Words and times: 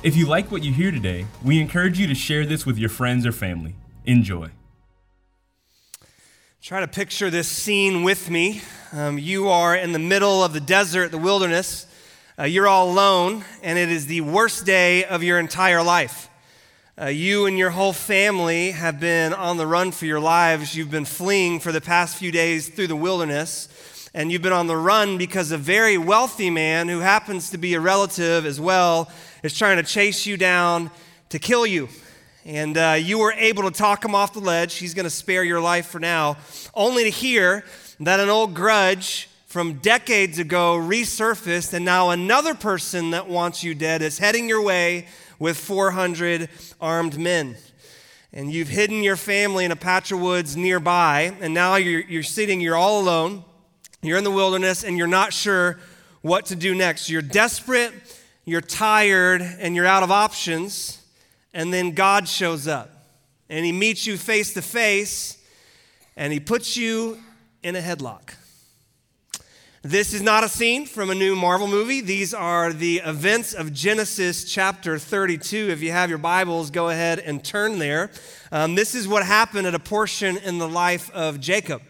If 0.00 0.16
you 0.16 0.26
like 0.26 0.52
what 0.52 0.62
you 0.62 0.72
hear 0.72 0.92
today, 0.92 1.26
we 1.42 1.60
encourage 1.60 1.98
you 1.98 2.06
to 2.06 2.14
share 2.14 2.46
this 2.46 2.64
with 2.64 2.78
your 2.78 2.88
friends 2.88 3.26
or 3.26 3.32
family. 3.32 3.74
Enjoy. 4.04 4.50
Try 6.62 6.78
to 6.78 6.86
picture 6.86 7.30
this 7.30 7.48
scene 7.48 8.04
with 8.04 8.30
me. 8.30 8.62
Um, 8.92 9.18
you 9.18 9.48
are 9.48 9.74
in 9.74 9.90
the 9.90 9.98
middle 9.98 10.44
of 10.44 10.52
the 10.52 10.60
desert, 10.60 11.10
the 11.10 11.18
wilderness. 11.18 11.88
Uh, 12.38 12.44
you're 12.44 12.68
all 12.68 12.88
alone, 12.88 13.44
and 13.60 13.76
it 13.76 13.88
is 13.88 14.06
the 14.06 14.20
worst 14.20 14.64
day 14.64 15.04
of 15.04 15.24
your 15.24 15.40
entire 15.40 15.82
life. 15.82 16.30
Uh, 16.96 17.06
you 17.06 17.46
and 17.46 17.58
your 17.58 17.70
whole 17.70 17.92
family 17.92 18.70
have 18.70 19.00
been 19.00 19.32
on 19.32 19.56
the 19.56 19.66
run 19.66 19.90
for 19.90 20.06
your 20.06 20.20
lives. 20.20 20.76
You've 20.76 20.92
been 20.92 21.06
fleeing 21.06 21.58
for 21.58 21.72
the 21.72 21.80
past 21.80 22.16
few 22.16 22.30
days 22.30 22.68
through 22.68 22.86
the 22.86 22.94
wilderness, 22.94 23.68
and 24.14 24.30
you've 24.30 24.42
been 24.42 24.52
on 24.52 24.68
the 24.68 24.76
run 24.76 25.18
because 25.18 25.50
a 25.50 25.58
very 25.58 25.98
wealthy 25.98 26.50
man 26.50 26.88
who 26.88 27.00
happens 27.00 27.50
to 27.50 27.58
be 27.58 27.74
a 27.74 27.80
relative 27.80 28.46
as 28.46 28.60
well 28.60 29.10
is 29.42 29.56
trying 29.56 29.76
to 29.76 29.82
chase 29.82 30.26
you 30.26 30.36
down 30.36 30.90
to 31.28 31.38
kill 31.38 31.66
you. 31.66 31.88
And 32.44 32.78
uh, 32.78 32.96
you 32.98 33.18
were 33.18 33.32
able 33.32 33.64
to 33.64 33.70
talk 33.70 34.04
him 34.04 34.14
off 34.14 34.32
the 34.32 34.40
ledge. 34.40 34.76
He's 34.76 34.94
going 34.94 35.04
to 35.04 35.10
spare 35.10 35.44
your 35.44 35.60
life 35.60 35.86
for 35.86 35.98
now, 35.98 36.38
only 36.74 37.04
to 37.04 37.10
hear 37.10 37.64
that 38.00 38.20
an 38.20 38.28
old 38.28 38.54
grudge 38.54 39.28
from 39.46 39.74
decades 39.74 40.38
ago 40.38 40.76
resurfaced, 40.76 41.72
and 41.72 41.84
now 41.84 42.10
another 42.10 42.54
person 42.54 43.12
that 43.12 43.28
wants 43.28 43.64
you 43.64 43.74
dead 43.74 44.02
is 44.02 44.18
heading 44.18 44.48
your 44.48 44.62
way 44.62 45.06
with 45.38 45.56
400 45.56 46.48
armed 46.80 47.18
men. 47.18 47.56
And 48.32 48.52
you've 48.52 48.68
hidden 48.68 49.02
your 49.02 49.16
family 49.16 49.64
in 49.64 49.72
a 49.72 49.76
patch 49.76 50.12
of 50.12 50.20
woods 50.20 50.54
nearby, 50.56 51.34
and 51.40 51.54
now 51.54 51.76
you're, 51.76 52.02
you're 52.02 52.22
sitting, 52.22 52.60
you're 52.60 52.76
all 52.76 53.00
alone, 53.00 53.42
you're 54.02 54.18
in 54.18 54.24
the 54.24 54.30
wilderness, 54.30 54.84
and 54.84 54.98
you're 54.98 55.06
not 55.06 55.32
sure 55.32 55.78
what 56.20 56.46
to 56.46 56.56
do 56.56 56.74
next. 56.74 57.08
You're 57.08 57.22
desperate, 57.22 57.92
you're 58.48 58.60
tired, 58.60 59.42
and 59.42 59.74
you're 59.74 59.86
out 59.86 60.02
of 60.02 60.10
options, 60.10 61.02
and 61.52 61.72
then 61.72 61.92
God 61.92 62.28
shows 62.28 62.66
up, 62.66 62.90
and 63.48 63.64
He 63.64 63.72
meets 63.72 64.06
you 64.06 64.16
face 64.16 64.54
to 64.54 64.62
face, 64.62 65.38
and 66.16 66.32
He 66.32 66.40
puts 66.40 66.76
you 66.76 67.18
in 67.62 67.76
a 67.76 67.80
headlock. 67.80 68.34
This 69.82 70.12
is 70.12 70.22
not 70.22 70.42
a 70.42 70.48
scene 70.48 70.86
from 70.86 71.08
a 71.08 71.14
new 71.14 71.36
Marvel 71.36 71.68
movie. 71.68 72.00
These 72.00 72.34
are 72.34 72.72
the 72.72 73.00
events 73.04 73.54
of 73.54 73.72
Genesis 73.72 74.44
chapter 74.44 74.98
32. 74.98 75.68
If 75.70 75.82
you 75.82 75.92
have 75.92 76.08
your 76.08 76.18
Bibles, 76.18 76.72
go 76.72 76.88
ahead 76.88 77.20
and 77.20 77.44
turn 77.44 77.78
there. 77.78 78.10
Um, 78.50 78.74
this 78.74 78.96
is 78.96 79.06
what 79.06 79.24
happened 79.24 79.68
at 79.68 79.76
a 79.76 79.78
portion 79.78 80.36
in 80.36 80.58
the 80.58 80.68
life 80.68 81.10
of 81.12 81.38
Jacob. 81.38 81.80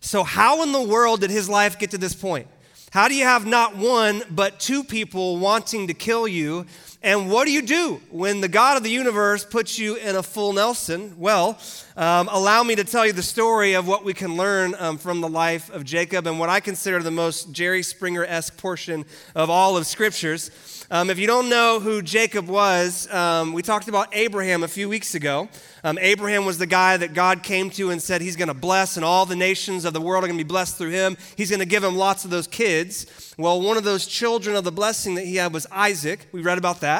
So, 0.00 0.24
how 0.24 0.62
in 0.62 0.72
the 0.72 0.82
world 0.82 1.20
did 1.20 1.30
his 1.30 1.48
life 1.48 1.78
get 1.78 1.90
to 1.90 1.98
this 1.98 2.14
point? 2.14 2.46
How 2.94 3.08
do 3.08 3.16
you 3.16 3.24
have 3.24 3.44
not 3.44 3.74
one, 3.74 4.22
but 4.30 4.60
two 4.60 4.84
people 4.84 5.38
wanting 5.38 5.88
to 5.88 5.94
kill 5.94 6.28
you? 6.28 6.64
And 7.04 7.30
what 7.30 7.44
do 7.44 7.52
you 7.52 7.60
do 7.60 8.00
when 8.10 8.40
the 8.40 8.48
God 8.48 8.78
of 8.78 8.82
the 8.82 8.88
universe 8.88 9.44
puts 9.44 9.78
you 9.78 9.96
in 9.96 10.16
a 10.16 10.22
full 10.22 10.54
Nelson? 10.54 11.14
Well, 11.18 11.58
um, 11.98 12.30
allow 12.32 12.62
me 12.62 12.76
to 12.76 12.84
tell 12.84 13.04
you 13.04 13.12
the 13.12 13.22
story 13.22 13.74
of 13.74 13.86
what 13.86 14.06
we 14.06 14.14
can 14.14 14.38
learn 14.38 14.74
um, 14.78 14.96
from 14.96 15.20
the 15.20 15.28
life 15.28 15.68
of 15.68 15.84
Jacob 15.84 16.26
and 16.26 16.38
what 16.38 16.48
I 16.48 16.60
consider 16.60 17.02
the 17.02 17.10
most 17.10 17.52
Jerry 17.52 17.82
Springer 17.82 18.24
esque 18.24 18.56
portion 18.56 19.04
of 19.34 19.50
all 19.50 19.76
of 19.76 19.86
scriptures. 19.86 20.50
Um, 20.90 21.10
if 21.10 21.18
you 21.18 21.26
don't 21.26 21.48
know 21.48 21.78
who 21.78 22.00
Jacob 22.02 22.48
was, 22.48 23.12
um, 23.12 23.52
we 23.52 23.62
talked 23.62 23.88
about 23.88 24.08
Abraham 24.14 24.62
a 24.62 24.68
few 24.68 24.88
weeks 24.88 25.14
ago. 25.14 25.48
Um, 25.82 25.98
Abraham 26.00 26.46
was 26.46 26.56
the 26.56 26.66
guy 26.66 26.96
that 26.96 27.14
God 27.14 27.42
came 27.42 27.68
to 27.70 27.90
and 27.90 28.02
said 28.02 28.22
he's 28.22 28.36
going 28.36 28.48
to 28.48 28.54
bless, 28.54 28.96
and 28.96 29.04
all 29.04 29.26
the 29.26 29.36
nations 29.36 29.84
of 29.84 29.92
the 29.92 30.00
world 30.00 30.24
are 30.24 30.26
going 30.26 30.38
to 30.38 30.44
be 30.44 30.48
blessed 30.48 30.78
through 30.78 30.90
him. 30.90 31.16
He's 31.36 31.50
going 31.50 31.60
to 31.60 31.66
give 31.66 31.84
him 31.84 31.96
lots 31.96 32.24
of 32.24 32.30
those 32.30 32.46
kids. 32.46 33.06
Well, 33.36 33.60
one 33.60 33.76
of 33.76 33.84
those 33.84 34.06
children 34.06 34.56
of 34.56 34.64
the 34.64 34.72
blessing 34.72 35.14
that 35.16 35.26
he 35.26 35.36
had 35.36 35.52
was 35.52 35.66
Isaac. 35.70 36.26
We 36.32 36.42
read 36.42 36.58
about 36.58 36.80
that. 36.80 36.93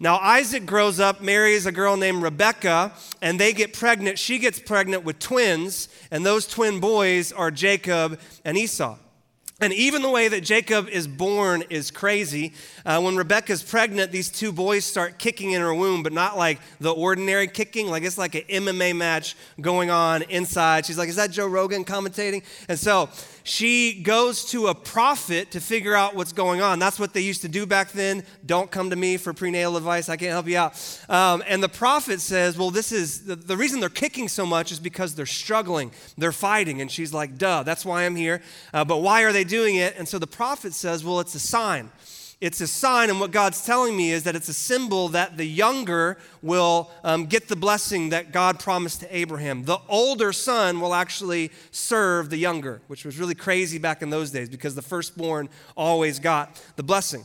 Now, 0.00 0.18
Isaac 0.18 0.64
grows 0.64 1.00
up, 1.00 1.20
marries 1.20 1.66
a 1.66 1.72
girl 1.72 1.96
named 1.96 2.22
Rebecca, 2.22 2.92
and 3.20 3.38
they 3.38 3.52
get 3.52 3.72
pregnant. 3.72 4.18
She 4.18 4.38
gets 4.38 4.58
pregnant 4.58 5.04
with 5.04 5.18
twins, 5.18 5.88
and 6.10 6.24
those 6.24 6.46
twin 6.46 6.78
boys 6.80 7.32
are 7.32 7.50
Jacob 7.50 8.20
and 8.44 8.56
Esau. 8.56 8.96
And 9.60 9.72
even 9.72 10.02
the 10.02 10.08
way 10.08 10.28
that 10.28 10.42
Jacob 10.42 10.88
is 10.88 11.08
born 11.08 11.64
is 11.68 11.90
crazy. 11.90 12.52
Uh, 12.86 13.00
when 13.00 13.16
Rebecca's 13.16 13.60
pregnant, 13.60 14.12
these 14.12 14.30
two 14.30 14.52
boys 14.52 14.84
start 14.84 15.18
kicking 15.18 15.50
in 15.50 15.60
her 15.60 15.74
womb, 15.74 16.04
but 16.04 16.12
not 16.12 16.38
like 16.38 16.60
the 16.78 16.92
ordinary 16.92 17.48
kicking. 17.48 17.88
Like 17.88 18.04
it's 18.04 18.16
like 18.16 18.36
an 18.36 18.42
MMA 18.42 18.94
match 18.94 19.34
going 19.60 19.90
on 19.90 20.22
inside. 20.22 20.86
She's 20.86 20.96
like, 20.96 21.08
Is 21.08 21.16
that 21.16 21.32
Joe 21.32 21.48
Rogan 21.48 21.84
commentating? 21.84 22.44
And 22.68 22.78
so 22.78 23.08
she 23.48 24.02
goes 24.02 24.44
to 24.44 24.66
a 24.66 24.74
prophet 24.74 25.52
to 25.52 25.60
figure 25.60 25.94
out 25.94 26.14
what's 26.14 26.32
going 26.32 26.60
on. 26.60 26.78
That's 26.78 27.00
what 27.00 27.14
they 27.14 27.22
used 27.22 27.40
to 27.42 27.48
do 27.48 27.64
back 27.64 27.92
then. 27.92 28.22
Don't 28.44 28.70
come 28.70 28.90
to 28.90 28.96
me 28.96 29.16
for 29.16 29.32
prenatal 29.32 29.78
advice. 29.78 30.10
I 30.10 30.18
can't 30.18 30.32
help 30.32 30.46
you 30.46 30.58
out. 30.58 31.00
Um, 31.08 31.42
and 31.46 31.62
the 31.62 31.68
prophet 31.68 32.20
says, 32.20 32.58
Well, 32.58 32.70
this 32.70 32.92
is 32.92 33.24
the, 33.24 33.36
the 33.36 33.56
reason 33.56 33.80
they're 33.80 33.88
kicking 33.88 34.28
so 34.28 34.44
much 34.44 34.70
is 34.70 34.78
because 34.78 35.14
they're 35.14 35.24
struggling, 35.24 35.92
they're 36.18 36.30
fighting. 36.30 36.82
And 36.82 36.90
she's 36.90 37.14
like, 37.14 37.38
Duh, 37.38 37.62
that's 37.62 37.86
why 37.86 38.04
I'm 38.04 38.16
here. 38.16 38.42
Uh, 38.74 38.84
but 38.84 38.98
why 38.98 39.22
are 39.22 39.32
they 39.32 39.44
doing 39.44 39.76
it? 39.76 39.96
And 39.96 40.06
so 40.06 40.18
the 40.18 40.26
prophet 40.26 40.74
says, 40.74 41.02
Well, 41.02 41.18
it's 41.20 41.34
a 41.34 41.40
sign. 41.40 41.90
It's 42.40 42.60
a 42.60 42.68
sign, 42.68 43.10
and 43.10 43.18
what 43.18 43.32
God's 43.32 43.64
telling 43.64 43.96
me 43.96 44.12
is 44.12 44.22
that 44.22 44.36
it's 44.36 44.48
a 44.48 44.54
symbol 44.54 45.08
that 45.08 45.36
the 45.36 45.44
younger 45.44 46.18
will 46.40 46.88
um, 47.02 47.26
get 47.26 47.48
the 47.48 47.56
blessing 47.56 48.10
that 48.10 48.30
God 48.30 48.60
promised 48.60 49.00
to 49.00 49.16
Abraham. 49.16 49.64
The 49.64 49.78
older 49.88 50.32
son 50.32 50.80
will 50.80 50.94
actually 50.94 51.50
serve 51.72 52.30
the 52.30 52.36
younger, 52.36 52.80
which 52.86 53.04
was 53.04 53.18
really 53.18 53.34
crazy 53.34 53.78
back 53.78 54.02
in 54.02 54.10
those 54.10 54.30
days 54.30 54.48
because 54.48 54.76
the 54.76 54.82
firstborn 54.82 55.48
always 55.76 56.20
got 56.20 56.62
the 56.76 56.84
blessing. 56.84 57.24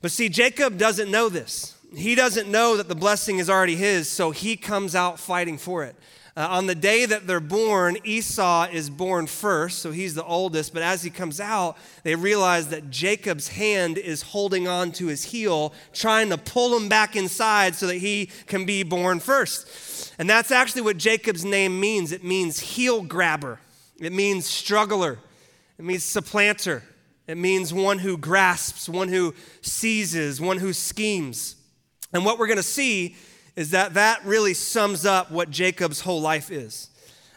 But 0.00 0.10
see, 0.10 0.30
Jacob 0.30 0.78
doesn't 0.78 1.10
know 1.10 1.28
this. 1.28 1.74
He 1.94 2.14
doesn't 2.14 2.50
know 2.50 2.78
that 2.78 2.88
the 2.88 2.94
blessing 2.94 3.38
is 3.38 3.50
already 3.50 3.76
his, 3.76 4.08
so 4.08 4.30
he 4.30 4.56
comes 4.56 4.94
out 4.94 5.20
fighting 5.20 5.58
for 5.58 5.84
it. 5.84 5.96
Uh, 6.36 6.46
on 6.50 6.66
the 6.66 6.74
day 6.74 7.06
that 7.06 7.26
they're 7.26 7.40
born, 7.40 7.96
Esau 8.04 8.66
is 8.70 8.90
born 8.90 9.26
first, 9.26 9.78
so 9.78 9.90
he's 9.90 10.14
the 10.14 10.24
oldest. 10.24 10.74
But 10.74 10.82
as 10.82 11.02
he 11.02 11.08
comes 11.08 11.40
out, 11.40 11.78
they 12.02 12.14
realize 12.14 12.68
that 12.68 12.90
Jacob's 12.90 13.48
hand 13.48 13.96
is 13.96 14.20
holding 14.20 14.68
on 14.68 14.92
to 14.92 15.06
his 15.06 15.24
heel, 15.24 15.72
trying 15.94 16.28
to 16.28 16.36
pull 16.36 16.76
him 16.76 16.90
back 16.90 17.16
inside 17.16 17.74
so 17.74 17.86
that 17.86 17.96
he 17.96 18.26
can 18.46 18.66
be 18.66 18.82
born 18.82 19.18
first. 19.18 20.12
And 20.18 20.28
that's 20.28 20.50
actually 20.50 20.82
what 20.82 20.98
Jacob's 20.98 21.44
name 21.44 21.80
means 21.80 22.12
it 22.12 22.22
means 22.22 22.60
heel 22.60 23.00
grabber, 23.00 23.58
it 23.98 24.12
means 24.12 24.44
struggler, 24.44 25.18
it 25.78 25.86
means 25.86 26.04
supplanter, 26.04 26.82
it 27.26 27.38
means 27.38 27.72
one 27.72 28.00
who 28.00 28.18
grasps, 28.18 28.90
one 28.90 29.08
who 29.08 29.34
seizes, 29.62 30.38
one 30.38 30.58
who 30.58 30.74
schemes. 30.74 31.56
And 32.12 32.26
what 32.26 32.38
we're 32.38 32.46
going 32.46 32.56
to 32.58 32.62
see 32.62 33.16
is 33.56 33.70
that 33.70 33.94
that 33.94 34.24
really 34.24 34.54
sums 34.54 35.04
up 35.04 35.30
what 35.30 35.50
Jacob's 35.50 36.00
whole 36.00 36.20
life 36.20 36.50
is. 36.50 36.90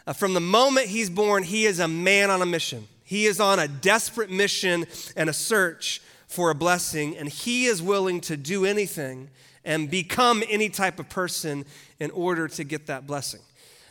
Uh, 0.06 0.12
from 0.12 0.34
the 0.34 0.40
moment 0.40 0.86
he's 0.86 1.10
born, 1.10 1.42
he 1.42 1.64
is 1.64 1.80
a 1.80 1.88
man 1.88 2.30
on 2.30 2.42
a 2.42 2.46
mission. 2.46 2.86
He 3.04 3.26
is 3.26 3.40
on 3.40 3.58
a 3.58 3.66
desperate 3.66 4.30
mission 4.30 4.86
and 5.16 5.28
a 5.28 5.32
search 5.32 6.00
for 6.26 6.50
a 6.50 6.54
blessing, 6.54 7.16
and 7.16 7.28
he 7.28 7.64
is 7.64 7.82
willing 7.82 8.20
to 8.22 8.36
do 8.36 8.64
anything 8.64 9.30
and 9.64 9.90
become 9.90 10.44
any 10.48 10.68
type 10.68 11.00
of 11.00 11.08
person 11.08 11.64
in 11.98 12.10
order 12.12 12.46
to 12.48 12.64
get 12.64 12.86
that 12.86 13.06
blessing. 13.06 13.40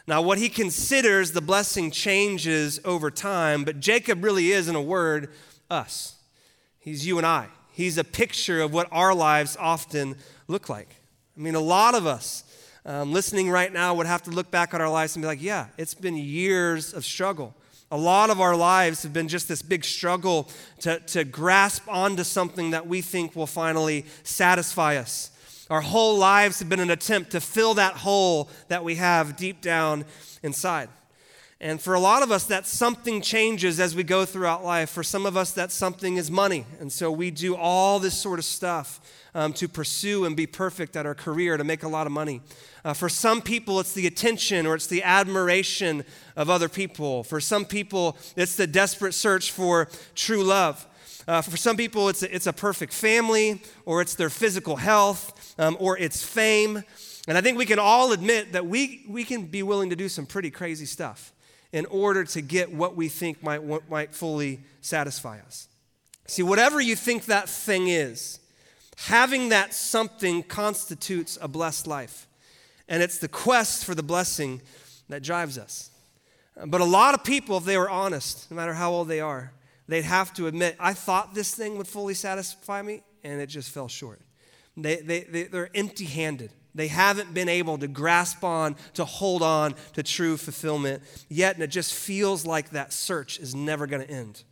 Now, 0.07 0.21
what 0.21 0.37
he 0.37 0.49
considers 0.49 1.33
the 1.33 1.41
blessing 1.41 1.91
changes 1.91 2.79
over 2.85 3.11
time, 3.11 3.63
but 3.63 3.79
Jacob 3.79 4.23
really 4.23 4.51
is, 4.51 4.67
in 4.67 4.75
a 4.75 4.81
word, 4.81 5.31
us. 5.69 6.15
He's 6.79 7.05
you 7.05 7.17
and 7.17 7.27
I. 7.27 7.47
He's 7.71 7.97
a 7.97 8.03
picture 8.03 8.61
of 8.61 8.73
what 8.73 8.87
our 8.91 9.13
lives 9.13 9.55
often 9.59 10.15
look 10.47 10.69
like. 10.69 10.95
I 11.39 11.41
mean, 11.41 11.55
a 11.55 11.61
lot 11.61 11.95
of 11.95 12.05
us 12.05 12.43
um, 12.85 13.13
listening 13.13 13.49
right 13.49 13.71
now 13.71 13.93
would 13.93 14.07
have 14.07 14.23
to 14.23 14.29
look 14.29 14.51
back 14.51 14.73
on 14.73 14.81
our 14.81 14.89
lives 14.89 15.15
and 15.15 15.23
be 15.23 15.27
like, 15.27 15.41
yeah, 15.41 15.67
it's 15.77 15.93
been 15.93 16.17
years 16.17 16.93
of 16.93 17.05
struggle. 17.05 17.55
A 17.91 17.97
lot 17.97 18.29
of 18.29 18.41
our 18.41 18.57
lives 18.57 19.03
have 19.03 19.13
been 19.13 19.29
just 19.29 19.47
this 19.47 19.61
big 19.61 19.85
struggle 19.85 20.49
to, 20.81 20.99
to 20.99 21.23
grasp 21.23 21.83
onto 21.87 22.25
something 22.25 22.71
that 22.71 22.87
we 22.87 23.01
think 23.01 23.37
will 23.37 23.47
finally 23.47 24.05
satisfy 24.23 24.97
us. 24.97 25.31
Our 25.69 25.79
whole 25.79 26.17
lives 26.17 26.59
have 26.59 26.67
been 26.67 26.81
an 26.81 26.91
attempt 26.91 27.31
to 27.31 27.39
fill 27.39 27.75
that 27.75 27.93
hole 27.93 28.49
that 28.67 28.83
we 28.83 28.95
have 28.95 29.37
deep 29.37 29.61
down 29.61 30.03
inside. 30.43 30.89
And 31.61 31.81
for 31.81 31.93
a 31.93 31.99
lot 31.99 32.23
of 32.23 32.31
us, 32.31 32.45
that 32.45 32.65
something 32.65 33.21
changes 33.21 33.81
as 33.81 33.93
we 33.93 34.03
go 34.03 34.23
throughout 34.23 34.63
life. 34.63 34.89
For 34.89 35.03
some 35.03 35.25
of 35.25 35.35
us, 35.35 35.51
that 35.51 35.73
something 35.73 36.15
is 36.15 36.31
money. 36.31 36.65
And 36.79 36.89
so 36.89 37.11
we 37.11 37.31
do 37.31 37.53
all 37.53 37.99
this 37.99 38.17
sort 38.17 38.39
of 38.39 38.45
stuff 38.45 39.01
um, 39.35 39.51
to 39.53 39.67
pursue 39.67 40.23
and 40.23 40.37
be 40.37 40.47
perfect 40.47 40.95
at 40.95 41.05
our 41.05 41.13
career 41.13 41.57
to 41.57 41.65
make 41.65 41.83
a 41.83 41.89
lot 41.89 42.07
of 42.07 42.13
money. 42.13 42.39
Uh, 42.85 42.93
for 42.93 43.09
some 43.09 43.41
people, 43.41 43.77
it's 43.81 43.91
the 43.91 44.07
attention 44.07 44.65
or 44.65 44.73
it's 44.73 44.87
the 44.87 45.03
admiration 45.03 46.05
of 46.37 46.49
other 46.49 46.69
people. 46.69 47.25
For 47.25 47.41
some 47.41 47.65
people, 47.65 48.17
it's 48.37 48.55
the 48.55 48.65
desperate 48.65 49.13
search 49.13 49.51
for 49.51 49.89
true 50.15 50.45
love. 50.45 50.87
Uh, 51.27 51.41
for 51.41 51.57
some 51.57 51.75
people, 51.75 52.07
it's 52.07 52.23
a, 52.23 52.33
it's 52.33 52.47
a 52.47 52.53
perfect 52.53 52.93
family, 52.93 53.61
or 53.85 54.01
it's 54.01 54.15
their 54.15 54.29
physical 54.29 54.77
health, 54.77 55.55
um, 55.59 55.75
or 55.79 55.97
it's 55.97 56.23
fame. 56.23 56.81
And 57.27 57.37
I 57.37 57.41
think 57.41 57.57
we 57.57 57.65
can 57.65 57.79
all 57.79 58.13
admit 58.13 58.53
that 58.53 58.65
we, 58.65 59.05
we 59.09 59.25
can 59.25 59.45
be 59.45 59.61
willing 59.61 59.89
to 59.89 59.95
do 59.97 60.07
some 60.07 60.25
pretty 60.25 60.49
crazy 60.49 60.85
stuff 60.85 61.33
in 61.71 61.85
order 61.87 62.23
to 62.23 62.41
get 62.41 62.73
what 62.73 62.95
we 62.95 63.07
think 63.07 63.43
might, 63.43 63.89
might 63.89 64.13
fully 64.13 64.61
satisfy 64.81 65.39
us. 65.39 65.67
See, 66.25 66.43
whatever 66.43 66.81
you 66.81 66.95
think 66.95 67.25
that 67.25 67.49
thing 67.49 67.87
is, 67.87 68.39
having 68.97 69.49
that 69.49 69.73
something 69.73 70.43
constitutes 70.43 71.37
a 71.41 71.47
blessed 71.47 71.87
life. 71.87 72.27
And 72.87 73.03
it's 73.03 73.19
the 73.19 73.27
quest 73.27 73.85
for 73.85 73.95
the 73.95 74.03
blessing 74.03 74.61
that 75.09 75.23
drives 75.23 75.57
us. 75.57 75.91
But 76.65 76.81
a 76.81 76.85
lot 76.85 77.13
of 77.13 77.23
people, 77.23 77.57
if 77.57 77.63
they 77.63 77.77
were 77.77 77.89
honest, 77.89 78.49
no 78.51 78.57
matter 78.57 78.73
how 78.73 78.91
old 78.91 79.07
they 79.07 79.21
are, 79.21 79.53
they'd 79.87 80.03
have 80.03 80.33
to 80.33 80.47
admit, 80.47 80.75
I 80.79 80.93
thought 80.93 81.33
this 81.33 81.53
thing 81.53 81.77
would 81.77 81.87
fully 81.87 82.13
satisfy 82.13 82.81
me, 82.81 83.01
and 83.23 83.39
it 83.39 83.47
just 83.47 83.69
fell 83.69 83.87
short. 83.87 84.21
They, 84.75 84.97
they, 84.97 85.21
they, 85.21 85.43
they're 85.43 85.69
empty 85.73 86.05
handed. 86.05 86.51
They 86.75 86.87
haven't 86.87 87.33
been 87.33 87.49
able 87.49 87.77
to 87.79 87.87
grasp 87.87 88.43
on, 88.43 88.75
to 88.93 89.05
hold 89.05 89.41
on 89.41 89.75
to 89.93 90.03
true 90.03 90.37
fulfillment 90.37 91.03
yet, 91.27 91.55
and 91.55 91.63
it 91.63 91.67
just 91.71 91.93
feels 91.93 92.45
like 92.45 92.71
that 92.71 92.93
search 92.93 93.39
is 93.39 93.55
never 93.55 93.87
going 93.87 94.05
to 94.05 94.11
end. 94.11 94.43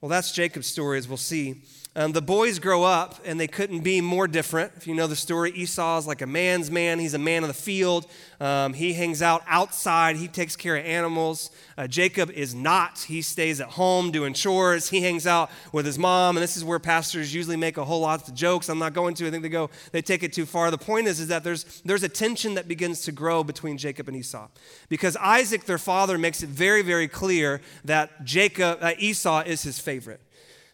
Well, 0.00 0.08
that's 0.08 0.32
Jacob's 0.32 0.66
story, 0.66 0.98
as 0.98 1.08
we'll 1.08 1.16
see. 1.16 1.62
Um, 1.96 2.12
the 2.12 2.22
boys 2.22 2.60
grow 2.60 2.84
up 2.84 3.18
and 3.24 3.40
they 3.40 3.48
couldn't 3.48 3.80
be 3.80 4.00
more 4.00 4.28
different. 4.28 4.72
If 4.76 4.86
you 4.86 4.94
know 4.94 5.08
the 5.08 5.16
story, 5.16 5.50
Esau 5.50 5.98
is 5.98 6.06
like 6.06 6.22
a 6.22 6.26
man's 6.26 6.70
man. 6.70 7.00
He's 7.00 7.14
a 7.14 7.18
man 7.18 7.42
of 7.42 7.48
the 7.48 7.54
field. 7.54 8.06
Um, 8.38 8.74
he 8.74 8.92
hangs 8.92 9.22
out 9.22 9.42
outside. 9.48 10.14
He 10.14 10.28
takes 10.28 10.54
care 10.54 10.76
of 10.76 10.86
animals. 10.86 11.50
Uh, 11.76 11.88
Jacob 11.88 12.30
is 12.30 12.54
not. 12.54 13.00
He 13.00 13.22
stays 13.22 13.60
at 13.60 13.70
home 13.70 14.12
doing 14.12 14.34
chores. 14.34 14.88
He 14.88 15.00
hangs 15.00 15.26
out 15.26 15.50
with 15.72 15.84
his 15.84 15.98
mom. 15.98 16.36
And 16.36 16.44
this 16.44 16.56
is 16.56 16.64
where 16.64 16.78
pastors 16.78 17.34
usually 17.34 17.56
make 17.56 17.76
a 17.76 17.84
whole 17.84 18.02
lot 18.02 18.28
of 18.28 18.34
jokes. 18.36 18.68
I'm 18.68 18.78
not 18.78 18.94
going 18.94 19.14
to. 19.14 19.26
I 19.26 19.30
think 19.32 19.42
they 19.42 19.48
go, 19.48 19.68
they 19.90 20.00
take 20.00 20.22
it 20.22 20.32
too 20.32 20.46
far. 20.46 20.70
The 20.70 20.78
point 20.78 21.08
is, 21.08 21.18
is 21.18 21.26
that 21.26 21.42
there's, 21.42 21.82
there's 21.84 22.04
a 22.04 22.08
tension 22.08 22.54
that 22.54 22.68
begins 22.68 23.00
to 23.02 23.12
grow 23.12 23.42
between 23.42 23.76
Jacob 23.76 24.06
and 24.06 24.16
Esau. 24.16 24.46
Because 24.88 25.16
Isaac, 25.16 25.64
their 25.64 25.76
father, 25.76 26.18
makes 26.18 26.44
it 26.44 26.50
very, 26.50 26.82
very 26.82 27.08
clear 27.08 27.60
that 27.84 28.24
Jacob, 28.24 28.78
uh, 28.80 28.92
Esau 28.96 29.40
is 29.40 29.62
his 29.62 29.80
favorite. 29.80 30.20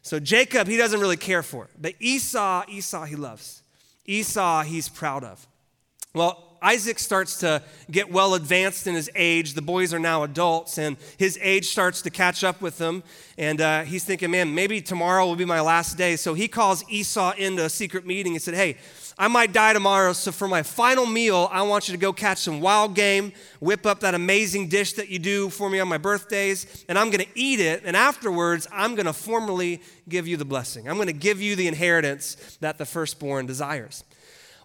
So 0.06 0.20
Jacob, 0.20 0.69
he 0.69 0.76
doesn't 0.76 1.00
really 1.00 1.17
care 1.17 1.43
for 1.43 1.64
it. 1.64 1.70
But 1.81 1.94
Esau, 1.99 2.62
Esau, 2.69 3.06
he 3.06 3.17
loves. 3.17 3.64
Esau, 4.05 4.62
he's 4.62 4.88
proud 4.88 5.25
of. 5.25 5.44
Well, 6.14 6.58
Isaac 6.62 7.00
starts 7.00 7.38
to 7.38 7.61
get 7.91 8.12
well 8.12 8.35
advanced 8.35 8.87
in 8.87 8.94
his 8.94 9.11
age. 9.17 9.55
The 9.55 9.62
boys 9.62 9.93
are 9.93 9.99
now 9.99 10.23
adults, 10.23 10.79
and 10.79 10.97
his 11.17 11.37
age 11.43 11.67
starts 11.67 12.03
to 12.03 12.11
catch 12.11 12.44
up 12.44 12.61
with 12.61 12.79
them. 12.79 13.03
And 13.37 13.61
uh, 13.61 13.82
he's 13.82 14.05
thinking, 14.05 14.31
man, 14.31 14.55
maybe 14.55 14.81
tomorrow 14.81 15.26
will 15.26 15.35
be 15.35 15.44
my 15.44 15.61
last 15.61 15.99
day. 15.99 16.14
So 16.14 16.35
he 16.35 16.47
calls 16.47 16.85
Esau 16.88 17.32
into 17.37 17.64
a 17.64 17.69
secret 17.69 18.06
meeting 18.06 18.35
and 18.35 18.41
said, 18.41 18.55
hey, 18.55 18.76
I 19.18 19.28
might 19.28 19.54
die 19.54 19.72
tomorrow, 19.72 20.12
so 20.12 20.30
for 20.30 20.46
my 20.46 20.62
final 20.62 21.06
meal, 21.06 21.48
I 21.50 21.62
want 21.62 21.88
you 21.88 21.92
to 21.92 21.98
go 21.98 22.12
catch 22.12 22.36
some 22.38 22.60
wild 22.60 22.94
game, 22.94 23.32
whip 23.60 23.86
up 23.86 24.00
that 24.00 24.14
amazing 24.14 24.68
dish 24.68 24.92
that 24.94 25.08
you 25.08 25.18
do 25.18 25.48
for 25.48 25.70
me 25.70 25.80
on 25.80 25.88
my 25.88 25.96
birthdays, 25.96 26.84
and 26.86 26.98
I'm 26.98 27.10
to 27.24 27.38
eat 27.38 27.58
it. 27.58 27.82
And 27.86 27.96
afterwards, 27.96 28.68
I'm 28.70 28.94
to 29.06 29.14
formally 29.14 29.80
give 30.06 30.28
you 30.28 30.36
the 30.36 30.44
blessing. 30.44 30.86
I'm 30.86 30.96
to 31.06 31.14
give 31.14 31.40
you 31.40 31.56
the 31.56 31.66
inheritance 31.66 32.58
that 32.60 32.76
the 32.76 32.84
firstborn 32.84 33.46
desires. 33.46 34.04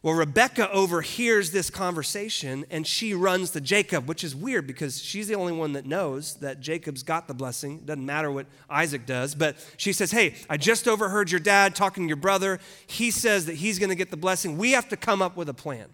Well, 0.04 0.16
Rebecca 0.16 0.68
overhears 0.72 1.52
this 1.52 1.70
conversation 1.70 2.66
and 2.72 2.88
she 2.88 3.14
runs 3.14 3.52
to 3.52 3.62
Jacob, 3.62 4.08
which 4.08 4.24
is 4.24 4.36
weird 4.36 4.66
because 4.66 5.00
she's 5.00 5.28
the 5.28 5.36
only 5.36 5.54
one 5.54 5.74
that 5.74 5.86
knows 5.86 6.36
that 6.36 6.60
Jacob's 6.60 7.04
got 7.04 7.28
the 7.28 7.36
blessing. 7.36 7.76
It 7.76 7.86
doesn't 7.86 8.06
matter 8.06 8.32
what 8.32 8.48
Isaac 8.68 9.06
does. 9.06 9.36
But 9.36 9.58
she 9.78 9.94
says, 9.94 10.10
Hey, 10.10 10.34
I 10.50 10.58
just 10.58 10.88
overheard 10.88 11.30
your 11.30 11.40
dad 11.40 11.76
talking 11.76 12.06
to 12.06 12.08
your 12.08 12.18
brother. 12.18 12.60
He 12.88 13.12
says 13.12 13.46
that 13.46 13.58
he's 13.58 13.78
going 13.78 13.92
to 13.92 13.96
get 13.96 14.10
the 14.10 14.18
blessing. 14.18 14.58
We 14.58 14.72
have 14.72 14.90
to 14.90 14.98
come 14.98 15.22
up 15.22 15.38
with 15.38 15.50
a 15.50 15.54
plan. 15.54 15.88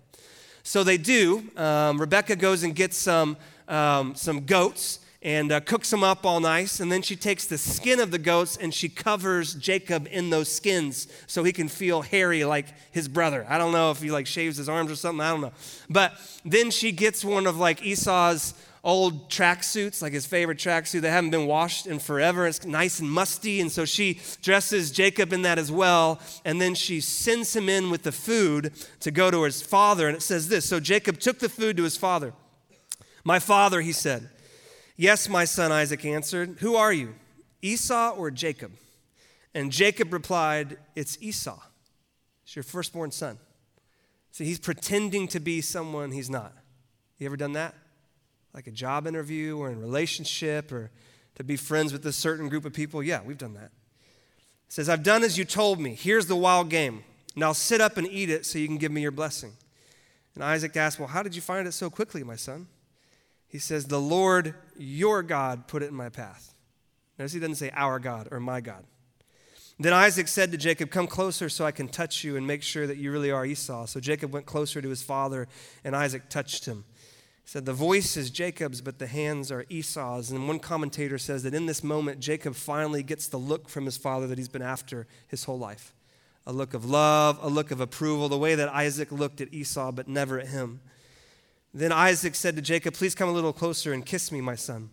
So 0.64 0.86
they 0.86 0.98
do. 0.98 1.44
Um, 1.58 2.00
Rebecca 2.00 2.38
goes 2.38 2.64
and 2.64 2.74
gets 2.74 2.96
some, 2.96 3.36
um, 3.68 4.16
some 4.16 4.46
goats 4.46 5.00
and 5.28 5.52
uh, 5.52 5.60
cooks 5.60 5.90
them 5.90 6.06
up 6.06 6.26
all 6.26 6.40
nice. 6.40 6.80
And 6.80 6.90
then 6.90 7.02
she 7.02 7.18
takes 7.18 7.48
the 7.48 7.58
skin 7.58 8.00
of 8.00 8.12
the 8.12 8.18
goats 8.18 8.56
and 8.56 8.74
she 8.74 8.88
covers 8.88 9.56
Jacob 9.56 10.08
in 10.10 10.30
those 10.30 10.50
skins 10.50 11.10
so 11.28 11.44
he 11.44 11.52
can 11.52 11.68
feel 11.68 12.02
hairy 12.02 12.46
like 12.46 12.68
his 12.92 13.10
brother. 13.10 13.46
I 13.50 13.58
don't 13.58 13.74
know 13.74 13.92
if 13.92 14.02
he 14.02 14.10
like 14.10 14.26
shaves 14.26 14.56
his 14.56 14.70
arms 14.70 14.90
or 14.90 14.96
something. 14.96 15.20
I 15.20 15.32
don't 15.32 15.42
know. 15.42 15.52
But 15.90 16.14
then 16.46 16.72
she 16.72 16.94
gets 16.94 17.26
one 17.26 17.46
of 17.46 17.58
like 17.58 17.84
Esau's 17.84 18.54
old 18.86 19.30
tracksuits, 19.30 20.02
like 20.02 20.14
his 20.14 20.26
favorite 20.26 20.60
tracksuit 20.60 21.02
that 21.02 21.12
haven't 21.12 21.32
been 21.32 21.46
washed 21.46 21.88
in 21.88 22.00
forever. 22.00 22.48
It's 22.48 22.66
nice 22.66 23.02
and 23.02 23.12
musty. 23.12 23.60
And 23.60 23.70
so 23.70 23.84
she 23.84 24.22
dresses 24.42 24.92
Jacob 24.92 25.34
in 25.34 25.42
that 25.42 25.60
as 25.60 25.70
well. 25.70 26.22
And 26.46 26.62
then 26.62 26.74
she 26.74 27.02
sends 27.02 27.54
him 27.54 27.68
in 27.68 27.90
with 27.90 28.04
the 28.04 28.14
food 28.14 28.72
to 29.02 29.12
go 29.12 29.30
to 29.30 29.44
his 29.44 29.62
father. 29.62 30.08
And 30.08 30.16
it 30.16 30.22
says 30.22 30.48
this 30.48 30.70
So 30.70 30.80
Jacob 30.80 31.20
took 31.20 31.40
the 31.40 31.50
food 31.50 31.76
to 31.76 31.84
his 31.84 31.98
father. 31.98 32.32
My 33.26 33.40
father, 33.40 33.82
he 33.82 33.92
said, 33.92 34.30
Yes, 34.98 35.30
my 35.30 35.46
son, 35.46 35.72
Isaac 35.72 36.04
answered. 36.06 36.58
Who 36.60 36.76
are 36.76 36.92
you, 36.92 37.14
Esau 37.62 38.16
or 38.18 38.32
Jacob? 38.32 38.72
And 39.54 39.72
Jacob 39.72 40.12
replied, 40.12 40.78
It's 40.96 41.18
Esau. 41.22 41.62
It's 42.44 42.56
your 42.56 42.64
firstborn 42.64 43.12
son. 43.12 43.38
See, 44.32 44.46
he's 44.46 44.60
pretending 44.60 45.28
to 45.30 45.40
be 45.40 45.62
someone 45.62 46.12
he's 46.12 46.30
not. 46.30 46.54
You 47.20 47.28
ever 47.28 47.38
done 47.38 47.54
that? 47.54 47.76
Like 48.54 48.68
a 48.68 48.72
job 48.72 49.06
interview 49.06 49.58
or 49.58 49.70
in 49.70 49.78
a 49.78 49.82
relationship 49.82 50.72
or 50.72 50.92
to 51.36 51.44
be 51.44 51.56
friends 51.56 51.94
with 51.94 52.06
a 52.08 52.14
certain 52.14 52.50
group 52.50 52.66
of 52.66 52.74
people? 52.74 53.04
Yeah, 53.04 53.22
we've 53.24 53.38
done 53.38 53.54
that. 53.54 53.72
Says, 54.68 54.90
I've 54.90 55.04
done 55.04 55.24
as 55.24 55.38
you 55.38 55.46
told 55.46 55.80
me. 55.80 55.94
Here's 55.94 56.26
the 56.26 56.36
wild 56.36 56.70
game. 56.70 57.04
Now 57.36 57.54
sit 57.54 57.82
up 57.82 57.98
and 57.98 58.08
eat 58.08 58.32
it 58.32 58.46
so 58.48 58.58
you 58.58 58.68
can 58.68 58.78
give 58.78 58.92
me 58.92 59.02
your 59.02 59.12
blessing. 59.12 59.54
And 60.34 60.44
Isaac 60.44 60.76
asked, 60.76 61.00
Well, 61.00 61.08
how 61.08 61.22
did 61.24 61.36
you 61.36 61.42
find 61.42 61.68
it 61.68 61.72
so 61.74 61.90
quickly, 61.90 62.24
my 62.24 62.36
son? 62.36 62.68
He 63.48 63.60
says, 63.60 63.86
The 63.86 64.02
Lord 64.02 64.56
your 64.78 65.24
God 65.24 65.68
put 65.68 65.84
it 65.84 65.88
in 65.88 65.96
my 65.96 66.10
path. 66.10 66.54
Notice 67.18 67.34
he 67.34 67.40
doesn't 67.40 67.56
say 67.56 67.72
our 67.74 68.00
God 68.00 68.28
or 68.32 68.40
my 68.40 68.62
God. 68.62 68.84
Then 69.80 69.94
Isaac 69.94 70.28
said 70.28 70.52
to 70.52 70.58
Jacob, 70.58 70.90
Come 70.90 71.08
closer 71.08 71.50
so 71.50 71.66
I 71.66 71.72
can 71.72 71.88
touch 71.88 72.24
you 72.24 72.36
and 72.36 72.48
make 72.48 72.64
sure 72.64 72.88
that 72.88 72.98
you 72.98 73.12
really 73.12 73.32
are 73.32 73.46
Esau. 73.46 73.86
So 73.86 74.00
Jacob 74.00 74.34
went 74.34 74.46
closer 74.46 74.82
to 74.82 74.90
his 74.90 75.04
father, 75.04 75.48
and 75.84 75.96
Isaac 75.96 76.30
touched 76.30 76.66
him. 76.66 76.84
He 77.44 77.50
said, 77.50 77.66
The 77.66 77.74
voice 77.74 78.18
is 78.18 78.32
Jacob's, 78.32 78.82
but 78.82 78.98
the 78.98 79.08
hands 79.08 79.52
are 79.52 79.66
Esau's. 79.70 80.32
And 80.32 80.48
one 80.48 80.60
commentator 80.60 81.20
says 81.20 81.44
that 81.44 81.54
in 81.54 81.68
this 81.68 81.84
moment, 81.84 82.20
Jacob 82.20 82.56
finally 82.56 83.04
gets 83.04 83.28
the 83.28 83.38
look 83.38 83.70
from 83.70 83.86
his 83.86 83.98
father 83.98 84.26
that 84.28 84.38
he's 84.38 84.50
been 84.50 84.64
after 84.64 85.08
his 85.28 85.44
whole 85.44 85.60
life 85.60 85.94
a 86.48 86.54
look 86.54 86.74
of 86.74 86.86
love, 86.86 87.38
a 87.42 87.50
look 87.50 87.72
of 87.72 87.82
approval, 87.82 88.30
the 88.30 88.38
way 88.38 88.56
that 88.56 88.70
Isaac 88.70 89.12
looked 89.12 89.42
at 89.42 89.54
Esau, 89.54 89.92
but 89.92 90.08
never 90.08 90.40
at 90.40 90.48
him. 90.48 90.80
Then 91.74 91.92
Isaac 91.92 92.36
said 92.36 92.56
to 92.56 92.62
Jacob, 92.62 92.94
Please 92.94 93.16
come 93.16 93.30
a 93.30 93.34
little 93.34 93.54
closer 93.54 93.94
and 93.94 94.06
kiss 94.06 94.32
me, 94.32 94.42
my 94.42 94.56
son. 94.56 94.90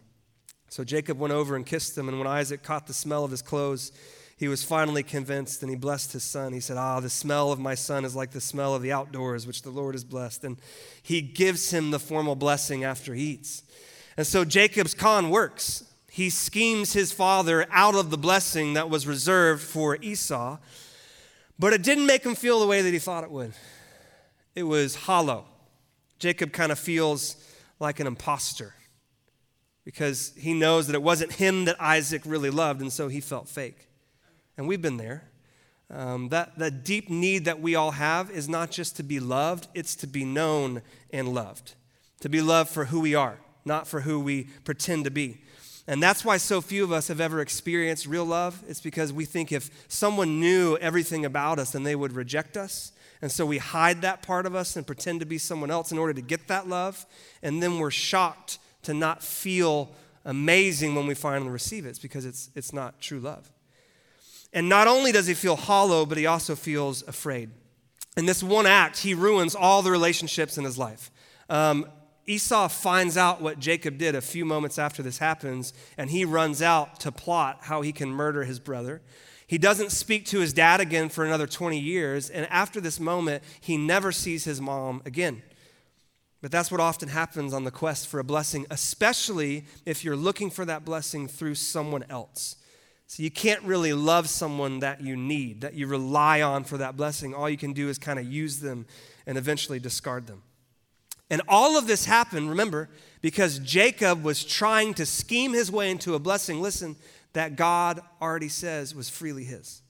So 0.69 0.85
Jacob 0.85 1.19
went 1.19 1.33
over 1.33 1.57
and 1.57 1.65
kissed 1.65 1.97
him, 1.97 2.09
and 2.09 2.19
when 2.19 2.27
Isaac 2.27 2.63
caught 2.63 2.87
the 2.87 2.95
smell 2.95 3.25
of 3.25 3.31
his 3.31 3.43
clothes, 3.43 3.93
he 4.37 4.49
was 4.49 4.65
finally 4.65 5.03
convinced 5.03 5.63
and 5.63 5.71
he 5.71 5.77
blessed 5.77 6.13
his 6.13 6.25
son. 6.25 6.53
He 6.53 6.61
said, 6.61 6.77
Ah, 6.77 7.01
the 7.01 7.09
smell 7.09 7.53
of 7.53 7.61
my 7.61 7.75
son 7.75 8.05
is 8.05 8.17
like 8.17 8.33
the 8.33 8.41
smell 8.41 8.75
of 8.75 8.83
the 8.83 8.93
outdoors, 8.93 9.47
which 9.47 9.63
the 9.63 9.71
Lord 9.71 9.95
has 9.95 10.05
blessed. 10.05 10.45
And 10.45 10.59
he 11.03 11.23
gives 11.23 11.71
him 11.71 11.91
the 11.91 12.01
formal 12.01 12.35
blessing 12.35 12.83
after 12.83 13.15
he 13.15 13.25
eats. 13.25 13.63
And 14.17 14.27
so 14.27 14.45
Jacob's 14.45 14.95
con 14.95 15.31
works. 15.31 15.85
He 16.11 16.31
schemes 16.31 16.93
his 16.93 17.13
father 17.13 17.67
out 17.71 17.95
of 17.95 18.11
the 18.11 18.19
blessing 18.19 18.75
that 18.75 18.91
was 18.91 19.07
reserved 19.07 19.63
for 19.63 19.97
Esau, 20.01 20.59
but 21.59 21.73
it 21.73 21.83
didn't 21.83 22.07
make 22.07 22.25
him 22.25 22.35
feel 22.35 22.61
the 22.61 22.67
way 22.67 22.83
that 22.83 22.93
he 22.93 22.99
thought 22.99 23.25
it 23.25 23.31
would. 23.31 23.53
It 24.55 24.65
was 24.65 24.95
hollow. 24.95 25.47
Jacob 26.25 26.55
kind 26.55 26.73
of 26.73 26.79
feels 26.79 27.37
like 27.79 28.01
an 28.01 28.07
imposter 28.07 28.73
because 29.85 30.33
he 30.39 30.55
knows 30.55 30.87
that 30.87 30.95
it 30.95 31.03
wasn't 31.03 31.31
him 31.33 31.67
that 31.67 31.79
Isaac 31.79 32.23
really 32.25 32.49
loved, 32.49 32.81
and 32.81 32.91
so 32.91 33.09
he 33.09 33.21
felt 33.21 33.47
fake. 33.47 33.89
And 34.57 34.67
we've 34.67 34.81
been 34.81 34.97
there. 34.97 35.25
Um, 35.91 36.31
that, 36.31 36.59
that 36.59 36.83
deep 36.83 37.11
need 37.11 37.45
that 37.45 37.61
we 37.61 37.75
all 37.75 37.91
have 37.91 38.31
is 38.31 38.49
not 38.49 38.71
just 38.71 38.97
to 38.97 39.03
be 39.03 39.21
loved, 39.21 39.69
it's 39.75 39.95
to 39.97 40.07
be 40.07 40.25
known 40.25 40.81
and 41.11 41.29
loved. 41.29 41.75
To 42.21 42.31
be 42.31 42.41
loved 42.41 42.71
for 42.71 42.87
who 42.87 43.01
we 43.01 43.15
are, 43.15 43.39
not 43.67 43.87
for 43.87 44.01
who 44.01 44.19
we 44.19 44.45
pretend 44.65 45.05
to 45.05 45.11
be. 45.11 45.43
And 45.87 46.03
that's 46.03 46.25
why 46.25 46.39
so 46.39 46.63
few 46.63 46.85
of 46.85 46.91
us 46.91 47.09
have 47.09 47.21
ever 47.21 47.43
experienced 47.43 48.07
real 48.07 48.25
love. 48.25 48.65
It's 48.67 48.81
because 48.81 49.13
we 49.13 49.27
think 49.27 49.53
if 49.53 49.71
someone 49.89 50.41
knew 50.41 50.79
everything 50.79 51.27
about 51.27 51.59
us, 51.59 51.73
then 51.73 51.83
they 51.83 51.95
would 51.95 52.15
reject 52.15 52.57
us. 52.57 52.93
And 53.25 53.33
so 53.33 53.47
we 53.47 53.57
hide 53.57 54.03
that 54.03 54.21
part 54.21 54.45
of 54.45 54.55
us 54.55 54.77
and 54.77 54.87
pretend 54.87 55.21
to 55.21 55.25
be 55.25 55.39
someone 55.39 55.71
else 55.71 55.91
in 55.91 55.97
order 55.97 56.13
to 56.13 56.21
get 56.21 56.47
that 56.49 56.69
love. 56.69 57.07
And 57.43 57.63
then 57.63 57.79
we're 57.79 57.91
shocked 57.91 58.59
to 58.83 58.93
not 58.93 59.23
feel 59.23 59.93
amazing 60.27 60.95
when 60.95 61.07
we 61.07 61.15
finally 61.15 61.51
receive 61.51 61.87
it. 61.87 61.89
It's 61.89 61.99
because 61.99 62.27
it's, 62.27 62.51
it's 62.55 62.75
not 62.75 63.01
true 63.01 63.21
love. 63.21 63.51
And 64.53 64.69
not 64.69 64.89
only 64.89 65.11
does 65.11 65.27
he 65.27 65.33
feel 65.33 65.57
hollow, 65.57 66.05
but 66.05 66.19
he 66.19 66.27
also 66.27 66.55
feels 66.55 67.03
afraid. 67.09 67.49
In 68.15 68.27
this 68.27 68.43
one 68.43 68.67
act, 68.67 68.99
he 68.99 69.15
ruins 69.15 69.55
all 69.55 69.81
the 69.81 69.91
relationships 69.91 70.59
in 70.59 70.65
his 70.65 70.77
life. 70.77 71.11
Um, 71.49 71.87
Esau 72.27 72.69
finds 72.69 73.17
out 73.17 73.41
what 73.41 73.59
Jacob 73.59 73.97
did 73.97 74.15
a 74.15 74.21
few 74.21 74.45
moments 74.45 74.79
after 74.79 75.03
this 75.03 75.17
happens, 75.17 75.73
and 75.97 76.11
he 76.11 76.27
runs 76.27 76.61
out 76.61 77.01
to 77.01 77.11
plot 77.11 77.61
how 77.63 77.81
he 77.81 77.91
can 77.91 78.11
murder 78.11 78.45
his 78.45 78.59
brother. 78.59 79.01
He 79.47 79.59
doesn't 79.59 79.93
speak 79.93 80.25
to 80.27 80.41
his 80.41 80.53
dad 80.53 80.81
again 80.81 81.09
for 81.09 81.25
another 81.25 81.47
20 81.47 81.79
years, 81.79 82.31
and 82.31 82.47
after 82.51 82.81
this 82.81 82.99
moment, 82.99 83.43
he 83.61 83.77
never 83.77 84.11
sees 84.13 84.45
his 84.45 84.61
mom 84.61 85.03
again. 85.05 85.43
But 86.41 86.51
that's 86.51 86.71
what 86.71 86.81
often 86.81 87.09
happens 87.09 87.55
on 87.55 87.65
the 87.65 87.71
quest 87.71 88.07
for 88.07 88.21
a 88.21 88.25
blessing, 88.25 88.67
especially 88.71 89.65
if 89.87 90.05
you're 90.05 90.17
looking 90.17 90.51
for 90.51 90.65
that 90.67 90.85
blessing 90.85 91.27
through 91.27 91.55
someone 91.55 92.05
else. 92.11 92.57
So 93.07 93.23
you 93.23 93.31
can't 93.31 93.63
really 93.63 93.93
love 93.93 94.29
someone 94.29 94.81
that 94.81 95.01
you 95.01 95.17
need, 95.17 95.61
that 95.61 95.75
you 95.75 95.87
rely 95.87 96.43
on 96.43 96.65
for 96.65 96.79
that 96.79 96.97
blessing. 96.97 97.35
All 97.35 97.49
you 97.49 97.57
can 97.57 97.73
do 97.73 97.89
is 97.89 97.99
kind 97.99 98.19
of 98.19 98.27
use 98.27 98.61
them 98.61 98.87
and 99.27 99.39
eventually 99.39 99.79
discard 99.79 100.27
them. 100.27 100.43
And 101.31 101.41
all 101.49 101.79
of 101.79 101.87
this 101.87 102.05
happened, 102.05 102.51
remember, 102.51 102.91
because 103.23 103.59
Jacob 103.59 104.23
was 104.23 104.45
trying 104.45 104.95
to 104.95 105.07
scheme 105.07 105.53
his 105.53 105.73
way 105.73 105.91
into 105.91 106.15
a 106.15 106.19
blessing, 106.19 106.61
listen, 106.61 106.97
that 107.35 107.57
God 107.57 108.01
already 108.21 108.49
says 108.49 108.95
was 108.95 109.09
freely 109.09 109.45
his. 109.45 109.83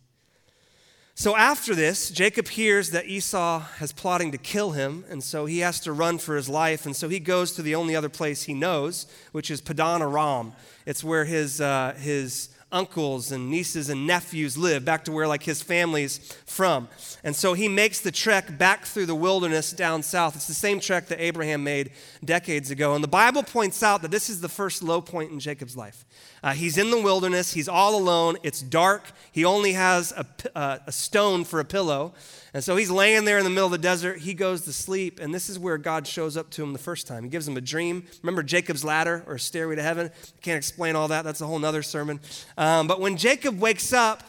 So 1.17 1.37
after 1.37 1.77
this, 1.77 2.11
Jacob 2.11 2.49
hears 2.49 2.91
that 2.91 3.07
Esau 3.07 3.61
has 3.61 3.93
plotting 3.93 4.33
to 4.33 4.39
kill 4.39 4.73
him, 4.73 5.05
and 5.09 5.23
so 5.23 5.47
he 5.47 5.61
has 5.61 5.79
to 5.81 5.93
run 5.93 6.19
for 6.19 6.35
his 6.35 6.49
life. 6.49 6.87
And 6.87 6.97
so 6.97 7.09
he 7.09 7.21
goes 7.21 7.53
to 7.53 7.63
the 7.63 7.77
only 7.77 7.95
other 7.95 8.09
place 8.09 8.43
he 8.43 8.55
knows, 8.55 9.07
which 9.31 9.49
is 9.49 9.61
Padan 9.61 10.03
Aram. 10.03 10.55
It's 10.87 11.05
where 11.05 11.25
his, 11.25 11.61
uh, 11.61 11.95
his 11.97 12.49
uncles 12.75 13.33
and 13.33 13.49
nieces 13.49 13.89
and 13.89 14.07
nephews 14.07 14.59
live, 14.59 14.85
back 14.85 15.05
to 15.05 15.13
where 15.13 15.29
like 15.29 15.45
his 15.45 15.63
family's 15.63 16.19
from. 16.45 16.89
And 17.23 17.35
so 17.35 17.55
he 17.55 17.69
makes 17.69 18.01
the 18.01 18.11
trek 18.11 18.59
back 18.59 18.85
through 18.85 19.07
the 19.07 19.15
wilderness 19.15 19.71
down 19.73 20.03
south. 20.03 20.37
It's 20.37 20.49
the 20.49 20.55
same 20.55 20.81
trek 20.81 21.07
that 21.07 21.21
Abraham 21.23 21.65
made 21.65 21.93
decades 22.25 22.71
ago. 22.71 22.95
And 22.95 23.03
the 23.03 23.09
Bible 23.09 23.45
points 23.45 23.83
out 23.83 24.03
that 24.03 24.11
this 24.11 24.29
is 24.29 24.41
the 24.41 24.49
first 24.49 24.83
low 24.83 25.01
point 25.01 25.31
in 25.31 25.39
Jacob's 25.39 25.77
life. 25.77 26.05
Uh, 26.43 26.53
he's 26.53 26.77
in 26.77 26.91
the 26.91 27.01
wilderness, 27.01 27.55
he's 27.55 27.69
all 27.69 27.97
alone, 27.97 28.37
it's 28.43 28.61
dark, 28.61 29.13
he 29.33 29.47
only 29.47 29.73
has 29.73 30.13
a, 30.13 30.27
uh, 30.55 30.79
a 30.87 30.93
stone 30.93 31.43
for 31.45 31.59
a 31.59 31.65
pillow. 31.65 32.13
And 32.53 32.63
so 32.63 32.77
he's 32.77 32.91
laying 32.91 33.25
there 33.25 33.39
in 33.39 33.45
the 33.45 33.51
middle 33.51 33.67
of 33.67 33.73
the 33.73 33.79
desert. 33.79 34.19
He 34.19 34.33
goes 34.33 34.61
to 34.63 34.73
sleep, 34.73 35.19
and 35.19 35.35
this 35.35 35.49
is 35.49 35.59
where 35.59 35.77
God 35.77 36.07
shows 36.07 36.37
up 36.37 36.51
to 36.51 36.63
him 36.63 36.73
the 36.73 36.79
first 36.79 37.09
time. 37.09 37.25
He 37.25 37.29
gives 37.29 37.49
him 37.49 37.57
a 37.57 37.61
dream. 37.61 38.05
Remember 38.23 38.45
Jacob's 38.45 38.85
ladder 38.85 39.25
or 39.27 39.39
stairway 39.39 39.75
to 39.75 39.83
heaven? 39.83 40.11
Can't 40.41 40.57
explain 40.57 40.95
all 40.95 41.09
that. 41.09 41.25
That's 41.25 41.41
a 41.41 41.47
whole 41.47 41.59
nother 41.59 41.83
sermon. 41.83 42.21
Um, 42.65 42.87
but 42.87 42.99
when 42.99 43.19
Jacob 43.19 43.61
wakes 43.61 43.93
up, 43.93 44.23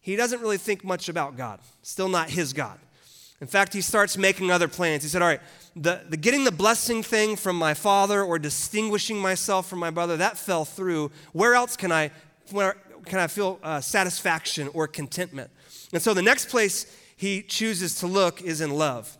he 0.00 0.14
doesn't 0.14 0.40
really 0.40 0.56
think 0.56 0.84
much 0.84 1.08
about 1.08 1.36
God. 1.36 1.58
Still 1.82 2.08
not 2.08 2.30
his 2.30 2.52
God. 2.52 2.78
In 3.40 3.48
fact, 3.48 3.72
he 3.72 3.80
starts 3.80 4.16
making 4.16 4.52
other 4.52 4.68
plans. 4.68 5.02
He 5.02 5.08
said, 5.08 5.20
All 5.20 5.26
right, 5.26 5.40
the, 5.74 6.02
the 6.08 6.16
getting 6.16 6.44
the 6.44 6.52
blessing 6.52 7.02
thing 7.02 7.34
from 7.34 7.56
my 7.56 7.74
father 7.74 8.22
or 8.22 8.38
distinguishing 8.38 9.18
myself 9.18 9.68
from 9.68 9.80
my 9.80 9.90
brother, 9.90 10.16
that 10.16 10.38
fell 10.38 10.64
through. 10.64 11.10
Where 11.32 11.56
else 11.56 11.76
can 11.76 11.90
I, 11.90 12.12
where 12.52 12.76
can 13.04 13.18
I 13.18 13.26
feel 13.26 13.58
uh, 13.64 13.80
satisfaction 13.80 14.68
or 14.72 14.86
contentment? 14.86 15.50
And 15.92 16.00
so 16.00 16.14
the 16.14 16.22
next 16.22 16.48
place 16.48 16.86
he 17.16 17.42
chooses 17.42 17.98
to 17.98 18.06
look 18.06 18.42
is 18.42 18.60
in 18.60 18.70
love. 18.70 19.18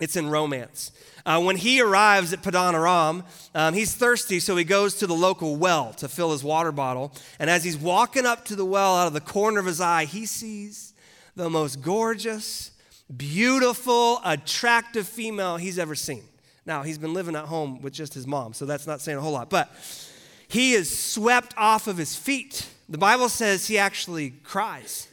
It's 0.00 0.16
in 0.16 0.28
romance. 0.28 0.90
Uh, 1.24 1.40
when 1.40 1.56
he 1.56 1.80
arrives 1.80 2.32
at 2.32 2.42
Padan 2.42 2.74
Aram, 2.74 3.22
um, 3.54 3.74
he's 3.74 3.94
thirsty, 3.94 4.40
so 4.40 4.56
he 4.56 4.64
goes 4.64 4.94
to 4.96 5.06
the 5.06 5.14
local 5.14 5.56
well 5.56 5.92
to 5.94 6.08
fill 6.08 6.32
his 6.32 6.42
water 6.44 6.72
bottle. 6.72 7.12
And 7.38 7.48
as 7.48 7.64
he's 7.64 7.76
walking 7.76 8.26
up 8.26 8.44
to 8.46 8.56
the 8.56 8.64
well, 8.64 8.96
out 8.96 9.06
of 9.06 9.12
the 9.12 9.20
corner 9.20 9.60
of 9.60 9.66
his 9.66 9.80
eye, 9.80 10.04
he 10.04 10.26
sees 10.26 10.92
the 11.36 11.48
most 11.48 11.80
gorgeous, 11.80 12.72
beautiful, 13.16 14.20
attractive 14.24 15.06
female 15.08 15.56
he's 15.56 15.78
ever 15.78 15.94
seen. 15.94 16.24
Now, 16.66 16.82
he's 16.82 16.98
been 16.98 17.14
living 17.14 17.36
at 17.36 17.44
home 17.44 17.80
with 17.80 17.92
just 17.92 18.14
his 18.14 18.26
mom, 18.26 18.52
so 18.52 18.64
that's 18.66 18.86
not 18.86 19.00
saying 19.00 19.18
a 19.18 19.20
whole 19.20 19.32
lot. 19.32 19.48
But 19.48 19.70
he 20.48 20.72
is 20.72 20.96
swept 20.96 21.54
off 21.56 21.86
of 21.86 21.96
his 21.96 22.16
feet. 22.16 22.68
The 22.88 22.98
Bible 22.98 23.28
says 23.28 23.66
he 23.66 23.78
actually 23.78 24.30
cries. 24.30 25.08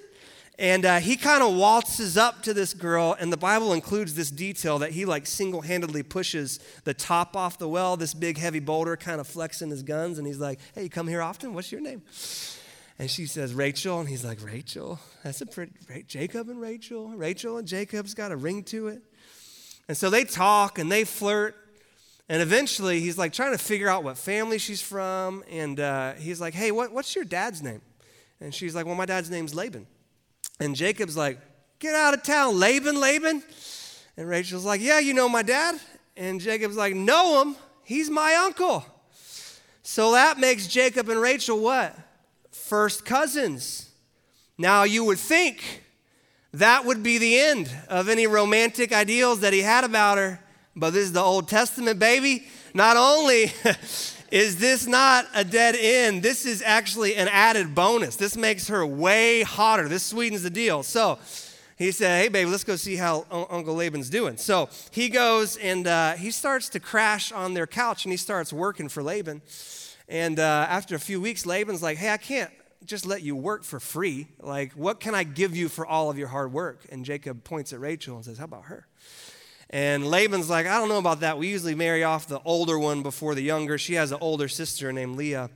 And 0.62 0.86
uh, 0.86 1.00
he 1.00 1.16
kind 1.16 1.42
of 1.42 1.56
waltzes 1.56 2.18
up 2.18 2.44
to 2.44 2.54
this 2.54 2.76
girl, 2.76 3.18
and 3.20 3.34
the 3.34 3.38
Bible 3.38 3.74
includes 3.74 4.14
this 4.14 4.30
detail 4.30 4.78
that 4.78 4.92
he 4.92 5.06
like 5.06 5.26
single 5.26 5.62
handedly 5.62 6.04
pushes 6.04 6.60
the 6.84 6.94
top 6.94 7.36
off 7.36 7.58
the 7.58 7.68
well, 7.68 7.98
this 7.98 8.14
big 8.14 8.38
heavy 8.38 8.60
boulder, 8.60 8.96
kind 8.96 9.20
of 9.20 9.26
flexing 9.26 9.72
his 9.72 9.82
guns. 9.82 10.20
And 10.20 10.28
he's 10.28 10.38
like, 10.38 10.60
Hey, 10.76 10.84
you 10.84 10.90
come 10.92 11.08
here 11.08 11.24
often? 11.24 11.56
What's 11.56 11.72
your 11.72 11.82
name? 11.82 12.04
And 13.00 13.10
she 13.10 13.26
says, 13.26 13.56
Rachel. 13.56 14.02
And 14.02 14.08
he's 14.08 14.24
like, 14.24 14.38
Rachel? 14.46 15.00
That's 15.24 15.42
a 15.42 15.48
pretty, 15.48 15.72
Jacob 16.08 16.48
and 16.48 16.62
Rachel. 16.62 17.10
Rachel 17.10 17.58
and 17.58 17.68
Jacob's 17.68 18.14
got 18.14 18.32
a 18.32 18.36
ring 18.36 18.62
to 18.66 18.90
it. 18.90 19.02
And 19.88 19.98
so 19.98 20.12
they 20.12 20.26
talk 20.26 20.78
and 20.78 20.92
they 20.92 21.06
flirt. 21.06 21.56
And 22.30 22.40
eventually 22.40 23.00
he's 23.00 23.18
like 23.18 23.34
trying 23.34 23.54
to 23.54 23.58
figure 23.58 23.90
out 23.90 24.04
what 24.04 24.16
family 24.16 24.60
she's 24.60 24.84
from. 24.84 25.44
And 25.50 25.80
uh, 25.80 26.14
he's 26.14 26.40
like, 26.40 26.54
Hey, 26.54 26.70
what, 26.70 26.92
what's 26.92 27.16
your 27.16 27.26
dad's 27.26 27.64
name? 27.64 27.82
And 28.40 28.54
she's 28.54 28.76
like, 28.76 28.86
Well, 28.86 28.94
my 28.94 29.08
dad's 29.08 29.32
name's 29.32 29.56
Laban. 29.56 29.88
And 30.62 30.76
Jacob's 30.76 31.18
like, 31.18 31.40
Get 31.80 31.96
out 31.96 32.14
of 32.14 32.22
town, 32.22 32.60
Laban, 32.60 33.00
Laban. 33.00 33.42
And 34.16 34.30
Rachel's 34.30 34.64
like, 34.64 34.80
Yeah, 34.80 35.00
you 35.00 35.14
know 35.14 35.28
my 35.28 35.42
dad. 35.42 35.80
And 36.16 36.40
Jacob's 36.40 36.78
like, 36.78 36.96
Know 36.96 37.42
him. 37.42 37.56
He's 37.84 38.10
my 38.10 38.36
uncle. 38.36 38.86
So 39.82 40.12
that 40.12 40.38
makes 40.38 40.68
Jacob 40.68 41.10
and 41.10 41.20
Rachel 41.20 41.60
what? 41.60 41.98
First 42.52 43.06
cousins. 43.06 43.90
Now 44.58 44.84
you 44.84 45.04
would 45.06 45.18
think 45.18 45.84
that 46.54 46.86
would 46.86 47.02
be 47.02 47.18
the 47.18 47.40
end 47.40 47.72
of 47.88 48.08
any 48.08 48.28
romantic 48.28 48.94
ideals 48.94 49.40
that 49.40 49.54
he 49.54 49.62
had 49.62 49.84
about 49.84 50.20
her. 50.20 50.40
But 50.76 50.92
this 50.92 51.06
is 51.06 51.14
the 51.14 51.22
Old 51.22 51.50
Testament, 51.50 51.98
baby. 51.98 52.48
Not 52.76 52.98
only 52.98 53.52
is 54.32 54.58
this 54.58 54.88
not 54.88 55.28
a 55.36 55.44
dead 55.44 55.76
end? 55.78 56.24
This 56.24 56.46
is 56.46 56.62
actually 56.62 57.16
an 57.16 57.28
added 57.28 57.76
bonus. 57.76 58.16
This 58.16 58.38
makes 58.38 58.70
her 58.70 58.86
way 58.86 59.44
hotter. 59.44 59.90
This 59.90 60.04
sweetens 60.04 60.44
the 60.44 60.50
deal. 60.50 60.84
So 60.84 61.20
he 61.78 61.92
said, 61.92 62.22
Hey, 62.22 62.30
baby, 62.30 62.50
let's 62.50 62.64
go 62.64 62.78
see 62.78 62.96
how 62.96 63.26
Uncle 63.30 63.76
Laban's 63.76 64.10
doing. 64.10 64.38
So 64.38 64.70
he 64.92 65.10
goes 65.10 65.58
and 65.58 65.86
uh, 65.86 66.14
he 66.14 66.32
starts 66.32 66.70
to 66.70 66.80
crash 66.80 67.34
on 67.34 67.54
their 67.54 67.68
couch 67.68 68.06
and 68.06 68.12
he 68.14 68.18
starts 68.18 68.54
working 68.54 68.88
for 68.88 69.04
Laban. 69.04 69.42
And 70.08 70.40
uh, 70.40 70.66
after 70.70 70.96
a 70.96 71.00
few 71.00 71.20
weeks, 71.20 71.46
Laban's 71.46 71.84
like, 71.84 71.98
Hey, 71.98 72.10
I 72.12 72.18
can't 72.18 72.52
just 72.86 73.06
let 73.06 73.22
you 73.22 73.36
work 73.36 73.64
for 73.64 73.80
free. 73.80 74.28
Like, 74.40 74.72
what 74.74 75.00
can 75.00 75.14
I 75.14 75.24
give 75.24 75.56
you 75.56 75.68
for 75.70 75.86
all 75.86 76.10
of 76.10 76.18
your 76.18 76.30
hard 76.30 76.54
work? 76.54 76.86
And 76.90 77.04
Jacob 77.04 77.44
points 77.44 77.74
at 77.74 77.80
Rachel 77.80 78.16
and 78.16 78.24
says, 78.24 78.38
How 78.38 78.46
about 78.46 78.66
her? 78.66 78.88
And 79.72 80.06
Laban's 80.06 80.50
like, 80.50 80.68
I 80.68 80.78
don't 80.78 80.90
know 80.90 80.98
about 80.98 81.22
that. 81.22 81.38
We 81.38 81.48
usually 81.48 81.76
marry 81.76 82.04
off 82.04 82.28
the 82.28 82.42
older 82.44 82.78
one 82.78 83.04
before 83.04 83.36
the 83.36 83.42
younger. 83.42 83.78
She 83.78 83.94
has 83.94 84.12
an 84.12 84.18
older 84.20 84.50
sister 84.50 84.92
named 84.92 85.16
Leah. 85.16 85.50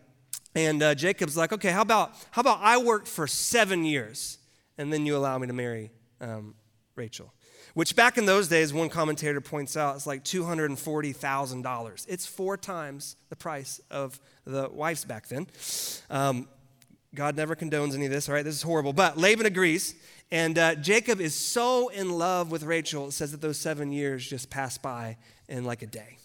And 0.56 0.82
uh, 0.82 0.96
Jacob's 0.96 1.36
like, 1.36 1.52
okay, 1.52 1.72
how 1.72 1.82
about, 1.82 2.14
how 2.32 2.40
about 2.40 2.60
I 2.62 2.78
work 2.78 3.08
for 3.08 3.28
seven 3.28 3.84
years 3.84 4.38
and 4.78 4.92
then 4.92 5.06
you 5.06 5.18
allow 5.18 5.38
me 5.38 5.48
to 5.48 5.54
marry 5.54 5.92
um, 6.22 6.56
Rachel? 6.96 7.34
Which 7.74 7.94
back 7.94 8.18
in 8.18 8.26
those 8.26 8.48
days, 8.48 8.74
one 8.74 8.88
commentator 8.88 9.42
points 9.42 9.76
out, 9.76 9.98
it's 9.98 10.08
like 10.08 10.24
$240,000. 10.24 12.06
It's 12.08 12.26
four 12.26 12.56
times 12.56 13.18
the 13.28 13.36
price 13.36 13.82
of 13.92 14.18
the 14.46 14.70
wives 14.70 15.04
back 15.04 15.28
then. 15.28 15.48
Um, 16.10 16.48
God 17.14 17.36
never 17.36 17.54
condones 17.54 17.94
any 17.96 18.06
of 18.06 18.12
this, 18.12 18.30
all 18.30 18.36
right? 18.36 18.46
This 18.46 18.56
is 18.56 18.62
horrible. 18.62 18.94
But 18.94 19.18
Laban 19.18 19.46
agrees. 19.46 19.94
And 20.32 20.58
uh, 20.58 20.76
Jacob 20.76 21.22
is 21.22 21.36
so 21.36 21.90
in 21.90 22.10
love 22.10 22.52
with 22.52 22.64
Rachel, 22.64 23.08
it 23.08 23.12
says 23.12 23.32
that 23.32 23.42
those 23.42 23.58
seven 23.58 23.92
years 23.92 24.28
just 24.28 24.50
pass 24.50 24.78
by 24.78 25.18
in 25.48 25.64
like 25.64 25.82
a 25.82 25.88
day. 25.88 26.18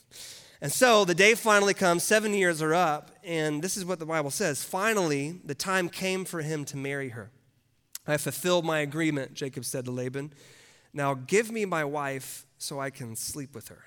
And 0.63 0.71
so 0.71 1.05
the 1.05 1.15
day 1.15 1.35
finally 1.35 1.75
comes, 1.75 2.03
seven 2.03 2.35
years 2.35 2.61
are 2.61 2.75
up, 2.75 3.11
and 3.25 3.63
this 3.63 3.77
is 3.77 3.85
what 3.85 3.99
the 3.99 4.07
Bible 4.07 4.31
says. 4.31 4.63
Finally, 4.63 5.41
the 5.45 5.55
time 5.55 5.89
came 5.89 6.25
for 6.25 6.43
him 6.43 6.65
to 6.67 6.77
marry 6.77 7.11
her. 7.11 7.31
I 8.07 8.17
fulfilled 8.17 8.65
my 8.65 8.81
agreement, 8.81 9.35
Jacob 9.35 9.65
said 9.65 9.85
to 9.87 9.91
Laban. 9.91 10.33
Now 10.93 11.15
give 11.15 11.51
me 11.51 11.65
my 11.65 11.85
wife 11.85 12.47
so 12.59 12.81
I 12.81 12.91
can 12.91 13.17
sleep 13.17 13.55
with 13.55 13.69
her. 13.69 13.85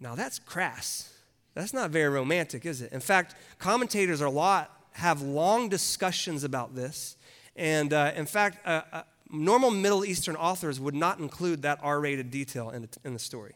Now 0.00 0.14
that's 0.14 0.38
crass. 0.38 1.10
That's 1.54 1.72
not 1.72 1.90
very 1.90 2.08
romantic, 2.08 2.66
is 2.66 2.82
it? 2.82 2.92
In 2.92 3.00
fact, 3.00 3.34
commentators 3.58 4.20
are 4.20 4.26
a 4.26 4.30
lot 4.30 4.70
have 4.94 5.22
long 5.22 5.68
discussions 5.68 6.44
about 6.44 6.74
this. 6.74 7.16
And 7.56 7.92
uh, 7.92 8.12
in 8.16 8.26
fact, 8.26 8.66
uh, 8.66 8.82
uh, 8.92 9.02
normal 9.30 9.70
Middle 9.70 10.04
Eastern 10.04 10.36
authors 10.36 10.80
would 10.80 10.94
not 10.94 11.18
include 11.18 11.62
that 11.62 11.78
R 11.82 12.00
rated 12.00 12.30
detail 12.30 12.70
in 12.70 12.82
the, 12.82 12.88
in 13.04 13.12
the 13.12 13.18
story. 13.18 13.54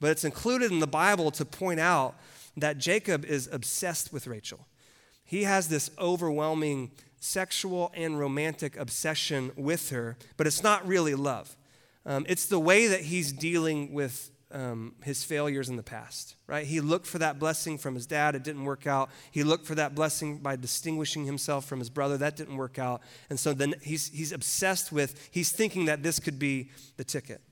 But 0.00 0.10
it's 0.10 0.24
included 0.24 0.70
in 0.70 0.80
the 0.80 0.86
Bible 0.86 1.30
to 1.32 1.44
point 1.44 1.80
out 1.80 2.14
that 2.56 2.78
Jacob 2.78 3.24
is 3.24 3.48
obsessed 3.50 4.12
with 4.12 4.26
Rachel. 4.26 4.66
He 5.24 5.44
has 5.44 5.68
this 5.68 5.90
overwhelming 5.98 6.90
sexual 7.20 7.90
and 7.94 8.18
romantic 8.18 8.76
obsession 8.76 9.50
with 9.56 9.90
her, 9.90 10.16
but 10.36 10.46
it's 10.46 10.62
not 10.62 10.86
really 10.86 11.14
love. 11.14 11.56
Um, 12.06 12.24
it's 12.28 12.46
the 12.46 12.60
way 12.60 12.86
that 12.86 13.02
he's 13.02 13.32
dealing 13.32 13.92
with 13.92 14.30
um, 14.50 14.94
his 15.02 15.24
failures 15.24 15.68
in 15.68 15.76
the 15.76 15.82
past, 15.82 16.36
right? 16.46 16.66
He 16.66 16.80
looked 16.80 17.06
for 17.06 17.18
that 17.18 17.38
blessing 17.38 17.76
from 17.76 17.94
his 17.94 18.06
dad. 18.06 18.34
It 18.34 18.42
didn't 18.42 18.64
work 18.64 18.86
out. 18.86 19.10
He 19.30 19.44
looked 19.44 19.66
for 19.66 19.74
that 19.74 19.94
blessing 19.94 20.38
by 20.38 20.56
distinguishing 20.56 21.26
himself 21.26 21.66
from 21.66 21.78
his 21.78 21.90
brother. 21.90 22.16
That 22.16 22.36
didn't 22.36 22.56
work 22.56 22.78
out. 22.78 23.02
And 23.28 23.38
so 23.38 23.52
then 23.52 23.74
he's, 23.82 24.08
he's 24.08 24.32
obsessed 24.32 24.90
with, 24.90 25.28
he's 25.30 25.52
thinking 25.52 25.84
that 25.86 26.02
this 26.02 26.18
could 26.18 26.38
be 26.38 26.70
the 26.96 27.04
ticket. 27.04 27.42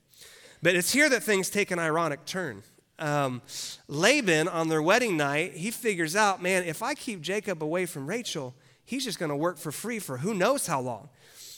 But 0.62 0.74
it's 0.74 0.92
here 0.92 1.08
that 1.10 1.22
things 1.22 1.50
take 1.50 1.70
an 1.70 1.78
ironic 1.78 2.24
turn. 2.24 2.62
Um, 2.98 3.42
Laban, 3.88 4.48
on 4.48 4.68
their 4.68 4.80
wedding 4.80 5.18
night, 5.18 5.52
he 5.52 5.70
figures 5.70 6.16
out, 6.16 6.42
man, 6.42 6.64
if 6.64 6.82
I 6.82 6.94
keep 6.94 7.20
Jacob 7.20 7.62
away 7.62 7.84
from 7.84 8.06
Rachel, 8.06 8.54
he's 8.86 9.04
just 9.04 9.18
going 9.18 9.28
to 9.28 9.36
work 9.36 9.58
for 9.58 9.70
free 9.70 9.98
for 9.98 10.18
who 10.18 10.32
knows 10.32 10.66
how 10.66 10.80
long. 10.80 11.10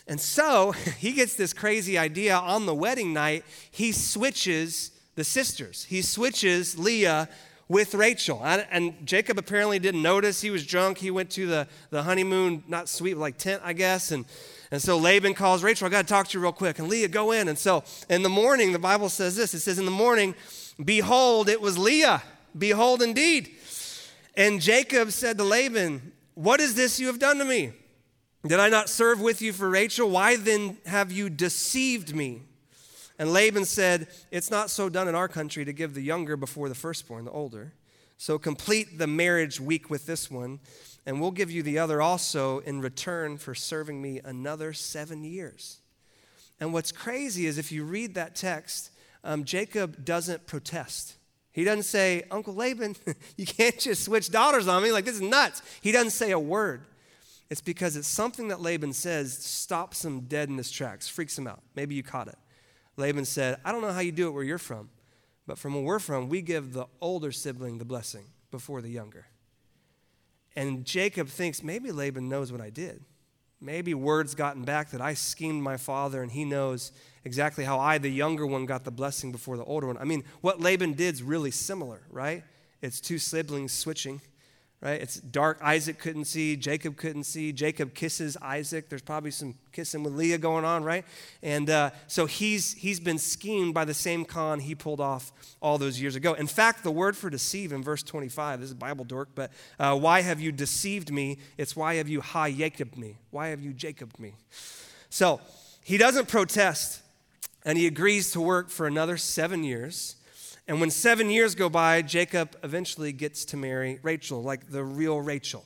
And 0.09 0.21
so 0.21 0.73
he 0.99 1.13
gets 1.13 1.37
this 1.37 1.53
crazy 1.53 1.97
idea 1.97 2.37
on 2.37 2.67
the 2.67 2.75
wedding 2.75 3.13
night. 3.13 3.45
He 3.71 3.93
switches 3.93 4.98
the 5.19 5.25
sisters, 5.25 5.83
he 5.83 6.01
switches 6.01 6.79
Leah 6.79 7.29
with 7.67 7.93
Rachel. 7.93 8.41
And 8.45 8.95
Jacob 9.05 9.37
apparently 9.37 9.81
didn't 9.81 10.01
notice. 10.01 10.41
He 10.41 10.51
was 10.51 10.65
drunk. 10.65 10.99
He 10.99 11.11
went 11.11 11.29
to 11.31 11.45
the, 11.49 11.67
the 11.91 12.05
honeymoon, 12.05 12.63
not 12.69 12.89
suite, 12.89 13.17
like 13.17 13.37
tent, 13.37 13.61
I 13.65 13.73
guess. 13.73 14.13
And, 14.13 14.27
and 14.71 14.81
so 14.81 14.97
Laban 14.97 15.35
calls 15.35 15.65
Rachel, 15.65 15.89
I 15.89 15.91
got 15.91 16.03
to 16.03 16.09
talk 16.09 16.29
to 16.29 16.39
you 16.39 16.43
real 16.43 16.53
quick. 16.53 16.79
And 16.79 16.89
Leah, 16.89 17.09
go 17.09 17.33
in. 17.33 17.49
And 17.49 17.59
so 17.59 17.83
in 18.09 18.23
the 18.23 18.29
morning, 18.29 18.71
the 18.71 18.79
Bible 18.79 19.09
says 19.09 19.35
this 19.35 19.55
it 19.55 19.59
says, 19.59 19.81
In 19.81 19.87
the 19.87 19.91
morning, 19.91 20.37
behold, 20.83 21.49
it 21.49 21.61
was 21.61 21.77
Leah. 21.77 22.23
Behold, 22.57 23.03
indeed. 23.03 23.57
And 24.37 24.61
Jacob 24.61 25.11
said 25.11 25.37
to 25.39 25.43
Laban, 25.45 26.13
What 26.35 26.61
is 26.61 26.77
this 26.77 27.01
you 27.01 27.09
have 27.09 27.19
done 27.19 27.39
to 27.39 27.45
me? 27.45 27.73
Did 28.47 28.61
I 28.61 28.69
not 28.69 28.89
serve 28.89 29.21
with 29.21 29.43
you 29.43 29.53
for 29.53 29.69
Rachel? 29.69 30.09
Why 30.09 30.37
then 30.37 30.79
have 30.87 31.11
you 31.11 31.29
deceived 31.29 32.15
me? 32.15 32.43
And 33.19 33.33
Laban 33.33 33.65
said, 33.65 34.09
It's 34.31 34.51
not 34.51 34.71
so 34.71 34.89
done 34.89 35.09
in 35.09 35.15
our 35.15 35.29
country 35.29 35.65
to 35.65 35.73
give 35.73 35.95
the 35.95 36.03
younger 36.03 36.37
before 36.37 36.69
the 36.69 36.75
firstborn, 36.75 37.25
the 37.25 37.31
older. 37.31 37.73
So 38.17 38.39
complete 38.39 38.99
the 38.99 39.07
marriage 39.07 39.61
week 39.61 39.91
with 39.91 40.07
this 40.07 40.31
one, 40.31 40.61
and 41.07 41.21
we'll 41.21 41.31
give 41.31 41.51
you 41.51 41.63
the 41.63 41.79
other 41.79 42.03
also 42.03 42.59
in 42.61 42.81
return 42.81 43.39
for 43.39 43.55
serving 43.55 44.03
me 44.03 44.21
another 44.25 44.73
seven 44.73 45.25
years. 45.25 45.79
And 46.61 46.73
what's 46.73 46.91
crazy 46.91 47.47
is 47.47 47.59
if 47.59 47.71
you 47.71 47.85
read 47.85 48.15
that 48.15 48.35
text, 48.35 48.91
um, 49.23 49.45
Jacob 49.45 50.05
doesn't 50.05 50.47
protest. 50.47 51.15
He 51.53 51.65
doesn't 51.65 51.85
say, 51.85 52.25
Uncle 52.31 52.55
Laban, 52.55 52.97
you 53.37 53.47
can't 53.47 53.79
just 53.79 54.05
switch 54.05 54.31
daughters 54.31 54.69
on 54.69 54.83
me. 54.83 54.93
Like, 54.93 55.05
this 55.05 55.15
is 55.15 55.21
nuts. 55.21 55.63
He 55.81 55.93
doesn't 55.93 56.11
say 56.11 56.33
a 56.33 56.39
word. 56.39 56.83
It's 57.51 57.61
because 57.61 57.97
it's 57.97 58.09
something 58.09 58.49
that 58.49 58.61
Laban 58.61 58.93
says 58.93 59.33
stops 59.33 60.05
him 60.05 60.21
dead 60.23 60.49
in 60.49 60.59
his 60.59 60.71
tracks, 60.71 61.09
freaks 61.09 61.39
him 61.39 61.47
out. 61.47 61.63
Maybe 61.75 61.95
you 61.95 62.03
caught 62.03 62.29
it. 62.29 62.39
Laban 62.99 63.25
said, 63.25 63.59
I 63.65 63.73
don't 63.73 63.81
know 63.81 63.93
how 63.93 64.01
you 64.01 64.13
do 64.13 64.29
it 64.29 64.33
where 64.33 64.43
you're 64.43 64.59
from, 64.59 64.91
but 65.47 65.57
from 65.57 65.75
where 65.75 65.85
we're 65.85 65.99
from, 65.99 66.29
we 66.29 66.43
give 66.43 66.73
the 66.73 66.87
older 67.01 67.33
sibling 67.33 67.79
the 67.79 67.85
blessing 67.85 68.25
before 68.51 68.83
the 68.83 68.91
younger. 68.91 69.27
And 70.57 70.85
Jacob 70.85 71.29
thinks 71.29 71.63
maybe 71.63 71.93
Laban 71.93 72.29
knows 72.29 72.51
what 72.51 72.61
I 72.61 72.71
did. 72.71 73.05
Maybe 73.61 73.95
word's 73.95 74.35
gotten 74.35 74.65
back 74.65 74.91
that 74.91 75.01
I 75.01 75.15
schemed 75.15 75.63
my 75.63 75.77
father 75.77 76.23
and 76.23 76.31
he 76.31 76.45
knows 76.45 76.93
exactly 77.25 77.65
how 77.65 77.79
I, 77.79 77.99
the 77.99 78.11
younger 78.11 78.47
one, 78.47 78.67
got 78.67 78.85
the 78.85 78.91
blessing 78.91 79.33
before 79.33 79.57
the 79.57 79.65
older 79.65 79.87
one. 79.87 79.99
I 79.99 80.05
mean, 80.05 80.25
what 80.41 80.61
Laban 80.61 80.95
did 80.95 81.15
is 81.15 81.23
really 81.23 81.51
similar, 81.51 82.03
right? 82.11 82.45
It's 82.83 83.01
two 83.01 83.19
siblings 83.19 83.73
switching 83.73 84.21
right? 84.81 85.01
It's 85.01 85.17
dark. 85.17 85.59
Isaac 85.61 85.99
couldn't 85.99 86.27
see. 86.27 86.57
Jacob 86.57 86.97
couldn't 86.97 87.25
see. 87.25 87.53
Jacob 87.53 87.95
kisses 87.95 88.37
Isaac. 88.41 88.89
There's 88.89 89.03
probably 89.03 89.31
some 89.31 89.55
kissing 89.73 90.03
with 90.03 90.15
Leah 90.15 90.39
going 90.39 90.65
on, 90.65 90.85
right? 90.85 91.05
And 91.43 91.69
uh, 91.69 91.91
so 92.07 92.27
he's 92.27 92.75
he's 92.75 93.01
been 93.01 93.19
schemed 93.19 93.75
by 93.75 93.85
the 93.85 93.95
same 93.95 94.25
con 94.25 94.61
he 94.61 94.75
pulled 94.75 95.01
off 95.01 95.33
all 95.61 95.79
those 95.79 96.01
years 96.01 96.15
ago. 96.15 96.35
In 96.35 96.47
fact, 96.47 96.85
the 96.85 96.91
word 96.91 97.17
for 97.17 97.29
deceive 97.29 97.73
in 97.73 97.83
verse 97.83 98.03
25. 98.03 98.61
This 98.61 98.69
is 98.69 98.75
Bible 98.75 99.05
dork, 99.05 99.31
but 99.35 99.51
uh, 99.79 99.99
why 99.99 100.21
have 100.23 100.41
you 100.41 100.53
deceived 100.53 101.13
me? 101.13 101.39
It's 101.57 101.75
why 101.75 101.95
have 101.95 102.09
you 102.09 102.21
ha 102.21 102.49
Jacob 102.49 102.97
me? 102.97 103.17
Why 103.31 103.49
have 103.49 103.61
you 103.61 103.73
Jacob 103.73 104.13
me? 104.19 104.35
So 105.11 105.41
he 105.83 105.99
doesn't 105.99 106.29
protest, 106.29 107.03
and 107.65 107.77
he 107.77 107.87
agrees 107.87 108.31
to 108.33 108.41
work 108.41 108.71
for 108.71 108.87
another 108.87 109.17
seven 109.17 109.65
years. 109.65 110.17
And 110.69 110.81
when 110.81 110.91
seven 110.91 111.31
years 111.31 111.55
go 111.55 111.71
by, 111.71 112.03
Jacob 112.03 112.55
eventually 112.63 113.11
gets 113.11 113.47
to 113.47 113.57
marry 113.57 113.99
Rachel, 114.03 114.43
like 114.43 114.71
the 114.71 114.85
real 114.85 115.19
Rachel. 115.19 115.65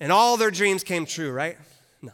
And 0.00 0.10
all 0.10 0.36
their 0.36 0.50
dreams 0.50 0.82
came 0.82 1.06
true, 1.06 1.30
right? 1.30 1.56
No. 2.02 2.10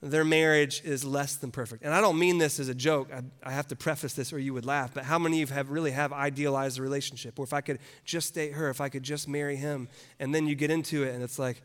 Their 0.00 0.24
marriage 0.24 0.82
is 0.84 1.04
less 1.04 1.34
than 1.34 1.50
perfect. 1.50 1.82
And 1.82 1.92
I 1.92 2.00
don't 2.00 2.20
mean 2.20 2.38
this 2.38 2.60
as 2.60 2.68
a 2.68 2.74
joke. 2.74 3.10
I, 3.12 3.22
I 3.42 3.50
have 3.50 3.66
to 3.68 3.76
preface 3.76 4.14
this 4.14 4.32
or 4.32 4.38
you 4.38 4.54
would 4.54 4.64
laugh. 4.64 4.94
But 4.94 5.04
how 5.04 5.18
many 5.18 5.42
of 5.42 5.50
you 5.50 5.54
have 5.56 5.70
really 5.70 5.90
have 5.90 6.12
idealized 6.12 6.78
a 6.78 6.82
relationship? 6.82 7.36
Or 7.40 7.44
if 7.44 7.52
I 7.52 7.62
could 7.62 7.80
just 8.04 8.32
date 8.32 8.52
her, 8.52 8.70
if 8.70 8.80
I 8.80 8.88
could 8.88 9.02
just 9.02 9.26
marry 9.26 9.56
him, 9.56 9.88
and 10.20 10.32
then 10.32 10.46
you 10.46 10.54
get 10.54 10.70
into 10.70 11.02
it 11.02 11.14
and 11.14 11.22
it's 11.22 11.38
like, 11.38 11.62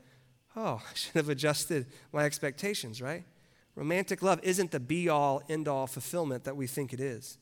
oh, 0.56 0.82
I 0.84 0.96
should 0.96 1.14
have 1.14 1.30
adjusted 1.30 1.86
my 2.12 2.24
expectations, 2.24 3.04
right? 3.04 3.24
Romantic 3.76 4.24
love 4.24 4.40
isn't 4.42 4.72
the 4.72 4.80
be 4.80 5.10
all, 5.10 5.44
end 5.48 5.68
all 5.68 5.86
fulfillment 5.86 6.44
that 6.46 6.58
we 6.58 6.66
think 6.66 6.92
it 6.92 7.00
is. 7.00 7.38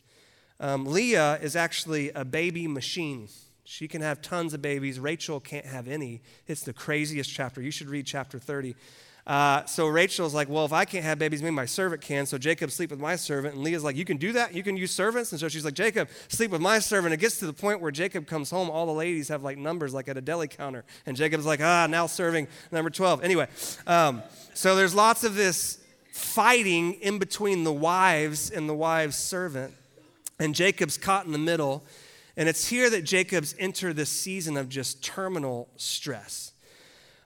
Um, 0.59 0.85
Leah 0.85 1.39
is 1.41 1.55
actually 1.55 2.11
a 2.11 2.25
baby 2.25 2.67
machine. 2.67 3.27
She 3.63 3.87
can 3.87 4.01
have 4.01 4.21
tons 4.21 4.53
of 4.53 4.61
babies. 4.61 4.99
Rachel 4.99 5.39
can't 5.39 5.65
have 5.65 5.87
any. 5.87 6.21
It's 6.47 6.61
the 6.61 6.73
craziest 6.73 7.31
chapter. 7.31 7.61
You 7.61 7.71
should 7.71 7.89
read 7.89 8.05
chapter 8.05 8.39
30. 8.39 8.75
Uh, 9.27 9.63
so 9.65 9.87
Rachel's 9.87 10.33
like, 10.33 10.49
well, 10.49 10.65
if 10.65 10.73
I 10.73 10.85
can't 10.85 11.05
have 11.05 11.19
babies, 11.19 11.43
maybe 11.43 11.53
my 11.53 11.67
servant 11.67 12.01
can. 12.01 12.25
So 12.25 12.39
Jacob 12.39 12.71
sleep 12.71 12.89
with 12.89 12.99
my 12.99 13.15
servant. 13.15 13.53
And 13.53 13.63
Leah's 13.63 13.83
like, 13.83 13.95
you 13.95 14.05
can 14.05 14.17
do 14.17 14.31
that? 14.33 14.55
You 14.55 14.63
can 14.63 14.75
use 14.75 14.89
servants? 14.89 15.31
And 15.31 15.39
so 15.39 15.47
she's 15.47 15.63
like, 15.63 15.75
Jacob, 15.75 16.09
sleep 16.29 16.49
with 16.49 16.61
my 16.61 16.79
servant. 16.79 17.13
It 17.13 17.17
gets 17.17 17.37
to 17.39 17.45
the 17.45 17.53
point 17.53 17.79
where 17.79 17.91
Jacob 17.91 18.25
comes 18.25 18.49
home. 18.49 18.71
All 18.71 18.87
the 18.87 18.91
ladies 18.91 19.27
have 19.27 19.43
like 19.43 19.59
numbers 19.59 19.93
like 19.93 20.07
at 20.07 20.17
a 20.17 20.21
deli 20.21 20.47
counter. 20.47 20.83
And 21.05 21.15
Jacob's 21.15 21.45
like, 21.45 21.61
ah, 21.61 21.85
now 21.87 22.07
serving 22.07 22.47
number 22.71 22.89
12. 22.89 23.23
Anyway, 23.23 23.47
um, 23.85 24.23
so 24.55 24.75
there's 24.75 24.95
lots 24.95 25.23
of 25.23 25.35
this 25.35 25.77
fighting 26.11 26.93
in 26.93 27.19
between 27.19 27.63
the 27.63 27.71
wives 27.71 28.49
and 28.49 28.67
the 28.67 28.73
wives' 28.73 29.15
servant. 29.15 29.75
And 30.39 30.55
Jacob's 30.55 30.97
caught 30.97 31.25
in 31.25 31.31
the 31.31 31.37
middle. 31.37 31.83
And 32.37 32.47
it's 32.47 32.67
here 32.67 32.89
that 32.89 33.03
Jacob's 33.03 33.53
entered 33.59 33.95
this 33.95 34.09
season 34.09 34.57
of 34.57 34.69
just 34.69 35.03
terminal 35.03 35.67
stress. 35.75 36.53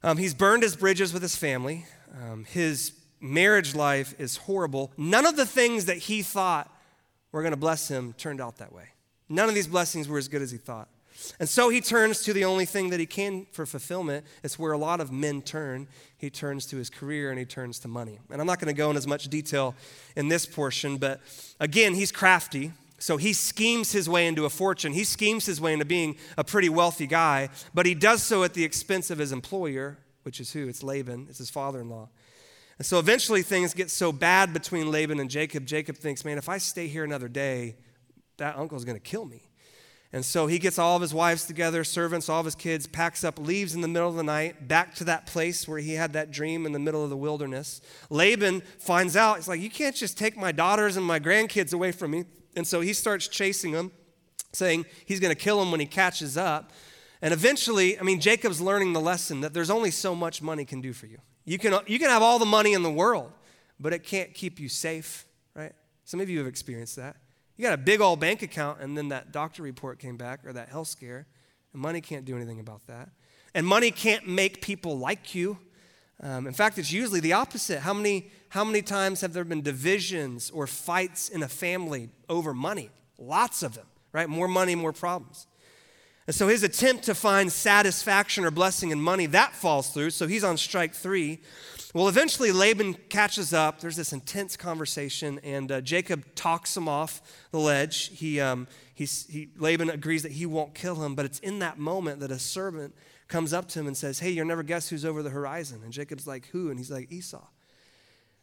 Um, 0.01 0.17
he's 0.17 0.33
burned 0.33 0.63
his 0.63 0.75
bridges 0.75 1.13
with 1.13 1.21
his 1.21 1.35
family. 1.35 1.85
Um, 2.21 2.45
his 2.45 2.93
marriage 3.21 3.73
life 3.73 4.13
is 4.19 4.37
horrible. 4.37 4.91
None 4.97 5.25
of 5.25 5.35
the 5.35 5.45
things 5.45 5.85
that 5.85 5.97
he 5.97 6.21
thought 6.21 6.69
were 7.31 7.41
going 7.41 7.53
to 7.53 7.57
bless 7.57 7.87
him 7.87 8.13
turned 8.13 8.41
out 8.41 8.57
that 8.57 8.73
way. 8.73 8.89
None 9.29 9.47
of 9.47 9.55
these 9.55 9.67
blessings 9.67 10.07
were 10.07 10.17
as 10.17 10.27
good 10.27 10.41
as 10.41 10.51
he 10.51 10.57
thought. 10.57 10.89
And 11.39 11.47
so 11.47 11.69
he 11.69 11.79
turns 11.79 12.23
to 12.23 12.33
the 12.33 12.45
only 12.45 12.65
thing 12.65 12.89
that 12.89 12.99
he 12.99 13.05
can 13.05 13.45
for 13.51 13.65
fulfillment. 13.65 14.25
It's 14.43 14.59
where 14.59 14.73
a 14.73 14.77
lot 14.77 14.99
of 14.99 15.11
men 15.11 15.41
turn. 15.41 15.87
He 16.17 16.29
turns 16.29 16.65
to 16.67 16.75
his 16.75 16.89
career 16.89 17.29
and 17.29 17.39
he 17.39 17.45
turns 17.45 17.79
to 17.79 17.87
money. 17.87 18.19
And 18.29 18.41
I'm 18.41 18.47
not 18.47 18.59
going 18.59 18.73
to 18.73 18.77
go 18.77 18.89
in 18.89 18.97
as 18.97 19.07
much 19.07 19.29
detail 19.29 19.75
in 20.15 20.27
this 20.27 20.45
portion, 20.45 20.97
but 20.97 21.21
again, 21.59 21.93
he's 21.93 22.11
crafty. 22.11 22.73
So 23.03 23.17
he 23.17 23.33
schemes 23.33 23.91
his 23.91 24.07
way 24.07 24.27
into 24.27 24.45
a 24.45 24.49
fortune. 24.49 24.93
He 24.93 25.03
schemes 25.03 25.45
his 25.45 25.59
way 25.59 25.73
into 25.73 25.83
being 25.83 26.15
a 26.37 26.43
pretty 26.45 26.69
wealthy 26.69 27.05
guy, 27.05 27.49
but 27.73 27.85
he 27.85 27.93
does 27.93 28.23
so 28.23 28.45
at 28.45 28.53
the 28.53 28.63
expense 28.63 29.09
of 29.09 29.17
his 29.17 29.33
employer, 29.33 29.97
which 30.21 30.39
is 30.39 30.53
who? 30.53 30.69
It's 30.69 30.83
Laban, 30.83 31.27
it's 31.27 31.39
his 31.39 31.49
father 31.49 31.81
in 31.81 31.89
law. 31.89 32.07
And 32.77 32.85
so 32.85 32.99
eventually 32.99 33.41
things 33.41 33.73
get 33.73 33.91
so 33.91 34.13
bad 34.13 34.53
between 34.53 34.89
Laban 34.89 35.19
and 35.19 35.29
Jacob. 35.29 35.65
Jacob 35.65 35.97
thinks, 35.97 36.23
man, 36.23 36.37
if 36.37 36.47
I 36.47 36.57
stay 36.59 36.87
here 36.87 37.03
another 37.03 37.27
day, 37.27 37.75
that 38.37 38.57
uncle's 38.57 38.85
going 38.85 38.95
to 38.95 39.03
kill 39.03 39.25
me. 39.25 39.49
And 40.13 40.23
so 40.23 40.45
he 40.45 40.59
gets 40.59 40.77
all 40.77 40.95
of 40.95 41.01
his 41.01 41.11
wives 41.11 41.47
together, 41.47 41.83
servants, 41.83 42.29
all 42.29 42.39
of 42.39 42.45
his 42.45 42.53
kids, 42.53 42.85
packs 42.85 43.23
up, 43.23 43.39
leaves 43.39 43.73
in 43.73 43.81
the 43.81 43.87
middle 43.87 44.07
of 44.07 44.15
the 44.15 44.23
night, 44.23 44.67
back 44.67 44.93
to 44.95 45.03
that 45.05 45.25
place 45.25 45.67
where 45.67 45.79
he 45.79 45.93
had 45.93 46.13
that 46.13 46.29
dream 46.29 46.67
in 46.67 46.71
the 46.71 46.79
middle 46.79 47.03
of 47.03 47.09
the 47.09 47.17
wilderness. 47.17 47.81
Laban 48.11 48.61
finds 48.77 49.15
out, 49.15 49.37
he's 49.37 49.47
like, 49.47 49.59
You 49.59 49.71
can't 49.71 49.95
just 49.95 50.15
take 50.15 50.37
my 50.37 50.51
daughters 50.51 50.97
and 50.97 51.05
my 51.05 51.19
grandkids 51.19 51.73
away 51.73 51.91
from 51.91 52.11
me. 52.11 52.25
And 52.55 52.67
so 52.67 52.81
he 52.81 52.93
starts 52.93 53.27
chasing 53.27 53.71
them, 53.71 53.91
saying 54.51 54.85
he's 55.07 55.19
going 55.19 55.35
to 55.35 55.41
kill 55.41 55.59
them 55.59 55.71
when 55.71 55.79
he 55.79 55.87
catches 55.87 56.37
up. 56.37 56.71
And 57.19 57.33
eventually, 57.33 57.99
I 57.99 58.03
mean, 58.03 58.19
Jacob's 58.19 58.61
learning 58.61 58.93
the 58.93 59.01
lesson 59.01 59.41
that 59.41 59.55
there's 59.55 59.71
only 59.71 59.89
so 59.89 60.13
much 60.13 60.43
money 60.43 60.63
can 60.63 60.79
do 60.79 60.93
for 60.93 61.07
you. 61.07 61.17
You 61.45 61.57
can, 61.57 61.73
you 61.87 61.97
can 61.97 62.09
have 62.09 62.21
all 62.21 62.37
the 62.37 62.45
money 62.45 62.73
in 62.73 62.83
the 62.83 62.91
world, 62.91 63.31
but 63.79 63.93
it 63.93 64.03
can't 64.03 64.31
keep 64.35 64.59
you 64.59 64.69
safe, 64.69 65.25
right? 65.55 65.73
Some 66.05 66.19
of 66.19 66.29
you 66.29 66.37
have 66.37 66.47
experienced 66.47 66.97
that. 66.97 67.15
You 67.55 67.63
got 67.63 67.73
a 67.73 67.77
big 67.77 68.01
old 68.01 68.19
bank 68.19 68.41
account, 68.41 68.81
and 68.81 68.97
then 68.97 69.09
that 69.09 69.31
doctor 69.31 69.61
report 69.61 69.99
came 69.99 70.17
back 70.17 70.45
or 70.45 70.53
that 70.53 70.69
health 70.69 70.87
scare, 70.87 71.27
and 71.71 71.81
money 71.81 72.01
can't 72.01 72.25
do 72.25 72.35
anything 72.35 72.59
about 72.59 72.85
that. 72.87 73.09
And 73.53 73.67
money 73.67 73.91
can't 73.91 74.27
make 74.27 74.61
people 74.61 74.97
like 74.97 75.35
you. 75.35 75.59
Um, 76.21 76.47
in 76.47 76.53
fact, 76.53 76.77
it's 76.77 76.91
usually 76.91 77.19
the 77.19 77.33
opposite. 77.33 77.81
How 77.81 77.93
many, 77.93 78.31
how 78.49 78.63
many 78.63 78.81
times 78.81 79.21
have 79.21 79.33
there 79.33 79.43
been 79.43 79.61
divisions 79.61 80.49
or 80.49 80.65
fights 80.65 81.29
in 81.29 81.43
a 81.43 81.47
family 81.47 82.09
over 82.29 82.53
money? 82.53 82.89
Lots 83.19 83.61
of 83.61 83.75
them, 83.75 83.85
right? 84.11 84.27
More 84.27 84.47
money, 84.47 84.73
more 84.73 84.93
problems. 84.93 85.47
And 86.25 86.35
so 86.35 86.47
his 86.47 86.63
attempt 86.63 87.03
to 87.03 87.15
find 87.15 87.51
satisfaction 87.51 88.45
or 88.45 88.51
blessing 88.51 88.91
in 88.91 89.01
money, 89.01 89.25
that 89.27 89.53
falls 89.53 89.89
through. 89.89 90.11
So 90.11 90.25
he's 90.25 90.43
on 90.43 90.57
strike 90.57 90.93
three. 90.93 91.41
Well, 91.93 92.07
eventually 92.07 92.51
Laban 92.51 92.95
catches 93.09 93.53
up. 93.53 93.79
There's 93.79 93.95
this 93.95 94.13
intense 94.13 94.57
conversation, 94.57 95.39
and 95.43 95.71
uh, 95.71 95.81
Jacob 95.81 96.25
talks 96.33 96.75
him 96.75 96.87
off 96.87 97.21
the 97.51 97.59
ledge. 97.59 98.07
He, 98.17 98.39
um, 98.41 98.67
he, 98.95 99.49
Laban 99.57 99.91
agrees 99.91 100.23
that 100.23 100.31
he 100.31 100.47
won't 100.47 100.73
kill 100.73 101.03
him, 101.03 101.13
but 101.13 101.25
it's 101.25 101.37
in 101.39 101.59
that 101.59 101.77
moment 101.77 102.19
that 102.21 102.31
a 102.31 102.39
servant 102.39 102.95
comes 103.27 103.53
up 103.53 103.67
to 103.69 103.79
him 103.79 103.85
and 103.85 103.95
says, 103.95 104.17
Hey, 104.17 104.31
you'll 104.31 104.47
never 104.47 104.63
guess 104.63 104.89
who's 104.89 105.05
over 105.05 105.21
the 105.21 105.29
horizon. 105.29 105.81
And 105.83 105.93
Jacob's 105.93 106.25
like, 106.25 106.47
Who? 106.47 106.71
And 106.71 106.79
he's 106.79 106.89
like, 106.89 107.11
Esau. 107.11 107.45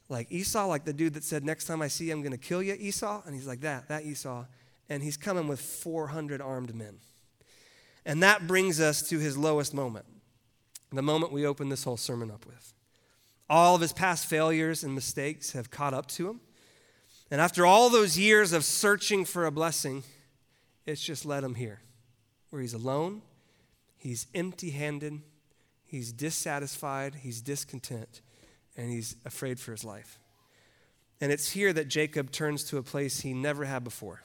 Like 0.08 0.30
Esau, 0.30 0.66
like 0.66 0.84
the 0.84 0.92
dude 0.92 1.14
that 1.14 1.24
said, 1.24 1.44
Next 1.44 1.64
time 1.64 1.82
I 1.82 1.88
see 1.88 2.06
you, 2.06 2.12
I'm 2.12 2.22
going 2.22 2.30
to 2.30 2.38
kill 2.38 2.62
you, 2.62 2.76
Esau. 2.78 3.22
And 3.26 3.34
he's 3.34 3.48
like, 3.48 3.62
That, 3.62 3.88
that 3.88 4.04
Esau. 4.04 4.44
And 4.88 5.02
he's 5.02 5.16
coming 5.16 5.48
with 5.48 5.60
400 5.60 6.40
armed 6.40 6.72
men. 6.72 6.98
And 8.06 8.22
that 8.22 8.46
brings 8.46 8.80
us 8.80 9.08
to 9.08 9.18
his 9.18 9.36
lowest 9.36 9.74
moment, 9.74 10.06
the 10.92 11.02
moment 11.02 11.32
we 11.32 11.44
open 11.44 11.68
this 11.68 11.82
whole 11.82 11.96
sermon 11.96 12.30
up 12.30 12.46
with. 12.46 12.74
All 13.50 13.74
of 13.74 13.80
his 13.80 13.92
past 13.92 14.26
failures 14.26 14.84
and 14.84 14.94
mistakes 14.94 15.52
have 15.52 15.72
caught 15.72 15.92
up 15.92 16.06
to 16.12 16.30
him. 16.30 16.40
And 17.32 17.40
after 17.40 17.66
all 17.66 17.90
those 17.90 18.16
years 18.16 18.52
of 18.52 18.64
searching 18.64 19.24
for 19.24 19.44
a 19.44 19.50
blessing, 19.50 20.04
it's 20.86 21.02
just 21.02 21.26
led 21.26 21.42
him 21.42 21.56
here, 21.56 21.80
where 22.50 22.62
he's 22.62 22.74
alone, 22.74 23.22
he's 23.96 24.28
empty 24.36 24.70
handed, 24.70 25.20
he's 25.84 26.12
dissatisfied, 26.12 27.16
he's 27.16 27.42
discontent, 27.42 28.20
and 28.76 28.88
he's 28.88 29.16
afraid 29.24 29.58
for 29.58 29.72
his 29.72 29.84
life. 29.84 30.20
And 31.20 31.32
it's 31.32 31.50
here 31.50 31.72
that 31.72 31.88
Jacob 31.88 32.30
turns 32.30 32.62
to 32.64 32.78
a 32.78 32.82
place 32.84 33.20
he 33.20 33.34
never 33.34 33.64
had 33.64 33.82
before. 33.82 34.22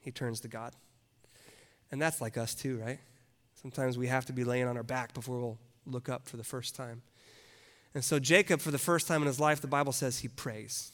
He 0.00 0.10
turns 0.10 0.40
to 0.40 0.48
God. 0.48 0.74
And 1.92 2.00
that's 2.00 2.22
like 2.22 2.38
us 2.38 2.54
too, 2.54 2.78
right? 2.78 3.00
Sometimes 3.60 3.98
we 3.98 4.06
have 4.06 4.24
to 4.26 4.32
be 4.32 4.44
laying 4.44 4.66
on 4.66 4.78
our 4.78 4.82
back 4.82 5.12
before 5.12 5.38
we'll 5.38 5.58
look 5.86 6.08
up 6.08 6.26
for 6.26 6.38
the 6.38 6.44
first 6.44 6.74
time. 6.74 7.02
And 7.94 8.04
so, 8.04 8.18
Jacob, 8.18 8.60
for 8.60 8.70
the 8.70 8.78
first 8.78 9.08
time 9.08 9.22
in 9.22 9.26
his 9.26 9.40
life, 9.40 9.60
the 9.60 9.66
Bible 9.66 9.92
says 9.92 10.20
he 10.20 10.28
prays. 10.28 10.92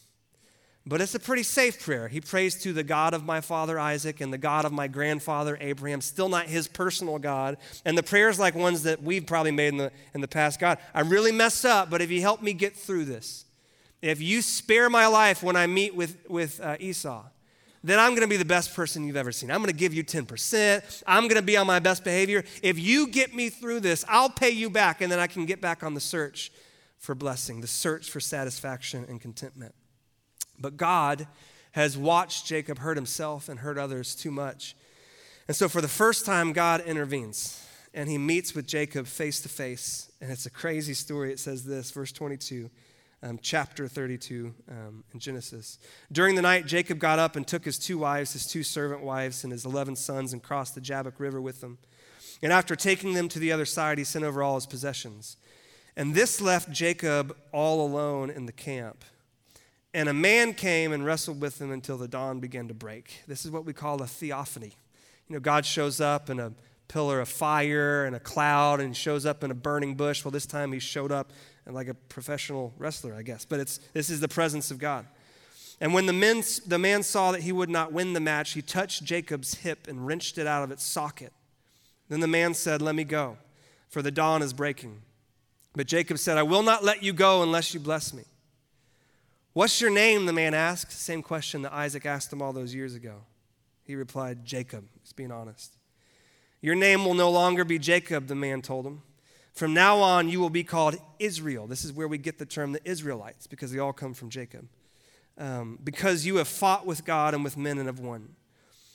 But 0.88 1.00
it's 1.00 1.16
a 1.16 1.20
pretty 1.20 1.42
safe 1.42 1.82
prayer. 1.82 2.06
He 2.06 2.20
prays 2.20 2.54
to 2.62 2.72
the 2.72 2.84
God 2.84 3.12
of 3.12 3.24
my 3.24 3.40
father 3.40 3.76
Isaac 3.76 4.20
and 4.20 4.32
the 4.32 4.38
God 4.38 4.64
of 4.64 4.72
my 4.72 4.86
grandfather 4.86 5.58
Abraham, 5.60 6.00
still 6.00 6.28
not 6.28 6.46
his 6.46 6.68
personal 6.68 7.18
God. 7.18 7.56
And 7.84 7.98
the 7.98 8.04
prayers 8.04 8.38
like 8.38 8.54
ones 8.54 8.84
that 8.84 9.02
we've 9.02 9.26
probably 9.26 9.50
made 9.50 9.68
in 9.68 9.78
the, 9.78 9.92
in 10.14 10.20
the 10.20 10.28
past 10.28 10.60
God, 10.60 10.78
I 10.94 11.00
really 11.00 11.32
messed 11.32 11.64
up, 11.64 11.90
but 11.90 12.00
if 12.00 12.10
you 12.10 12.20
help 12.20 12.40
me 12.40 12.52
get 12.52 12.76
through 12.76 13.06
this, 13.06 13.46
if 14.00 14.20
you 14.20 14.42
spare 14.42 14.88
my 14.88 15.08
life 15.08 15.42
when 15.42 15.56
I 15.56 15.66
meet 15.66 15.96
with, 15.96 16.18
with 16.30 16.60
uh, 16.60 16.76
Esau, 16.78 17.24
then 17.82 17.98
I'm 17.98 18.10
going 18.10 18.22
to 18.22 18.28
be 18.28 18.36
the 18.36 18.44
best 18.44 18.72
person 18.74 19.04
you've 19.04 19.16
ever 19.16 19.32
seen. 19.32 19.50
I'm 19.50 19.58
going 19.58 19.72
to 19.72 19.76
give 19.76 19.92
you 19.92 20.04
10%. 20.04 21.02
I'm 21.04 21.24
going 21.24 21.36
to 21.36 21.42
be 21.42 21.56
on 21.56 21.66
my 21.66 21.80
best 21.80 22.04
behavior. 22.04 22.44
If 22.62 22.78
you 22.78 23.08
get 23.08 23.34
me 23.34 23.48
through 23.48 23.80
this, 23.80 24.04
I'll 24.08 24.30
pay 24.30 24.50
you 24.50 24.70
back, 24.70 25.00
and 25.00 25.10
then 25.10 25.18
I 25.18 25.26
can 25.26 25.46
get 25.46 25.60
back 25.60 25.82
on 25.82 25.94
the 25.94 26.00
search 26.00 26.52
for 26.98 27.14
blessing, 27.14 27.60
the 27.60 27.66
search 27.66 28.10
for 28.10 28.20
satisfaction 28.20 29.04
and 29.08 29.20
contentment. 29.20 29.74
But 30.58 30.76
God 30.76 31.26
has 31.72 31.96
watched 31.96 32.46
Jacob 32.46 32.78
hurt 32.78 32.96
himself 32.96 33.48
and 33.48 33.60
hurt 33.60 33.78
others 33.78 34.14
too 34.14 34.30
much. 34.30 34.74
And 35.46 35.56
so, 35.56 35.68
for 35.68 35.80
the 35.80 35.88
first 35.88 36.24
time, 36.24 36.52
God 36.52 36.80
intervenes 36.80 37.62
and 37.96 38.10
he 38.10 38.18
meets 38.18 38.54
with 38.54 38.66
Jacob 38.66 39.06
face 39.06 39.40
to 39.40 39.48
face. 39.48 40.12
And 40.20 40.30
it's 40.30 40.44
a 40.46 40.50
crazy 40.50 40.92
story. 40.92 41.32
It 41.32 41.40
says 41.40 41.64
this, 41.64 41.90
verse 41.90 42.12
22, 42.12 42.70
um, 43.22 43.38
chapter 43.40 43.88
32 43.88 44.54
um, 44.70 45.02
in 45.14 45.18
Genesis. 45.18 45.78
During 46.12 46.34
the 46.34 46.42
night, 46.42 46.66
Jacob 46.66 46.98
got 46.98 47.18
up 47.18 47.36
and 47.36 47.46
took 47.46 47.64
his 47.64 47.78
two 47.78 47.96
wives, 47.96 48.34
his 48.34 48.46
two 48.46 48.62
servant 48.62 49.02
wives, 49.02 49.44
and 49.44 49.52
his 49.52 49.64
11 49.64 49.96
sons 49.96 50.34
and 50.34 50.42
crossed 50.42 50.74
the 50.74 50.80
Jabbok 50.82 51.18
River 51.18 51.40
with 51.40 51.62
them. 51.62 51.78
And 52.42 52.52
after 52.52 52.76
taking 52.76 53.14
them 53.14 53.28
to 53.30 53.38
the 53.38 53.50
other 53.50 53.64
side, 53.64 53.96
he 53.96 54.04
sent 54.04 54.26
over 54.26 54.42
all 54.42 54.56
his 54.56 54.66
possessions. 54.66 55.38
And 55.96 56.14
this 56.14 56.40
left 56.40 56.70
Jacob 56.70 57.36
all 57.52 57.84
alone 57.84 58.30
in 58.30 58.46
the 58.46 58.52
camp. 58.52 59.04
And 59.94 60.10
a 60.10 60.14
man 60.14 60.52
came 60.52 60.92
and 60.92 61.06
wrestled 61.06 61.40
with 61.40 61.60
him 61.60 61.70
until 61.72 61.96
the 61.96 62.06
dawn 62.06 62.38
began 62.38 62.68
to 62.68 62.74
break. 62.74 63.22
This 63.26 63.46
is 63.46 63.50
what 63.50 63.64
we 63.64 63.72
call 63.72 64.02
a 64.02 64.06
theophany. 64.06 64.74
You 65.28 65.34
know, 65.34 65.40
God 65.40 65.64
shows 65.64 66.00
up 66.00 66.28
in 66.28 66.38
a 66.38 66.52
pillar 66.88 67.20
of 67.20 67.28
fire 67.28 68.04
and 68.04 68.14
a 68.14 68.20
cloud 68.20 68.80
and 68.80 68.94
shows 68.94 69.24
up 69.24 69.42
in 69.42 69.50
a 69.50 69.54
burning 69.54 69.94
bush. 69.94 70.24
Well, 70.24 70.32
this 70.32 70.46
time 70.46 70.72
he 70.72 70.78
showed 70.78 71.10
up 71.10 71.32
like 71.66 71.88
a 71.88 71.94
professional 71.94 72.74
wrestler, 72.78 73.14
I 73.14 73.22
guess. 73.22 73.44
But 73.44 73.60
it's, 73.60 73.78
this 73.94 74.10
is 74.10 74.20
the 74.20 74.28
presence 74.28 74.70
of 74.70 74.78
God. 74.78 75.06
And 75.80 75.92
when 75.92 76.06
the, 76.06 76.12
men, 76.12 76.42
the 76.66 76.78
man 76.78 77.02
saw 77.02 77.32
that 77.32 77.42
he 77.42 77.52
would 77.52 77.68
not 77.68 77.92
win 77.92 78.12
the 78.12 78.20
match, 78.20 78.52
he 78.52 78.62
touched 78.62 79.02
Jacob's 79.02 79.56
hip 79.56 79.88
and 79.88 80.06
wrenched 80.06 80.38
it 80.38 80.46
out 80.46 80.62
of 80.62 80.70
its 80.70 80.84
socket. 80.84 81.32
Then 82.08 82.20
the 82.20 82.28
man 82.28 82.54
said, 82.54 82.80
Let 82.80 82.94
me 82.94 83.04
go, 83.04 83.36
for 83.88 84.00
the 84.00 84.10
dawn 84.10 84.42
is 84.42 84.52
breaking. 84.52 85.02
But 85.76 85.86
Jacob 85.86 86.18
said, 86.18 86.38
I 86.38 86.42
will 86.42 86.62
not 86.62 86.82
let 86.82 87.02
you 87.02 87.12
go 87.12 87.42
unless 87.42 87.74
you 87.74 87.80
bless 87.80 88.14
me. 88.14 88.24
What's 89.52 89.80
your 89.80 89.90
name? 89.90 90.24
The 90.24 90.32
man 90.32 90.54
asked. 90.54 90.90
Same 90.90 91.22
question 91.22 91.62
that 91.62 91.72
Isaac 91.72 92.06
asked 92.06 92.32
him 92.32 92.40
all 92.40 92.54
those 92.54 92.74
years 92.74 92.94
ago. 92.94 93.16
He 93.84 93.94
replied, 93.94 94.44
Jacob. 94.46 94.88
He's 95.02 95.12
being 95.12 95.30
honest. 95.30 95.76
Your 96.62 96.74
name 96.74 97.04
will 97.04 97.14
no 97.14 97.30
longer 97.30 97.64
be 97.64 97.78
Jacob, 97.78 98.26
the 98.26 98.34
man 98.34 98.62
told 98.62 98.86
him. 98.86 99.02
From 99.52 99.74
now 99.74 99.98
on, 99.98 100.30
you 100.30 100.40
will 100.40 100.50
be 100.50 100.64
called 100.64 100.96
Israel. 101.18 101.66
This 101.66 101.84
is 101.84 101.92
where 101.92 102.08
we 102.08 102.18
get 102.18 102.38
the 102.38 102.46
term 102.46 102.72
the 102.72 102.80
Israelites, 102.88 103.46
because 103.46 103.70
they 103.70 103.78
all 103.78 103.92
come 103.92 104.14
from 104.14 104.30
Jacob. 104.30 104.66
Um, 105.38 105.78
because 105.84 106.24
you 106.24 106.36
have 106.36 106.48
fought 106.48 106.86
with 106.86 107.04
God 107.04 107.34
and 107.34 107.44
with 107.44 107.58
men 107.58 107.78
and 107.78 107.86
have 107.86 108.00
won. 108.00 108.34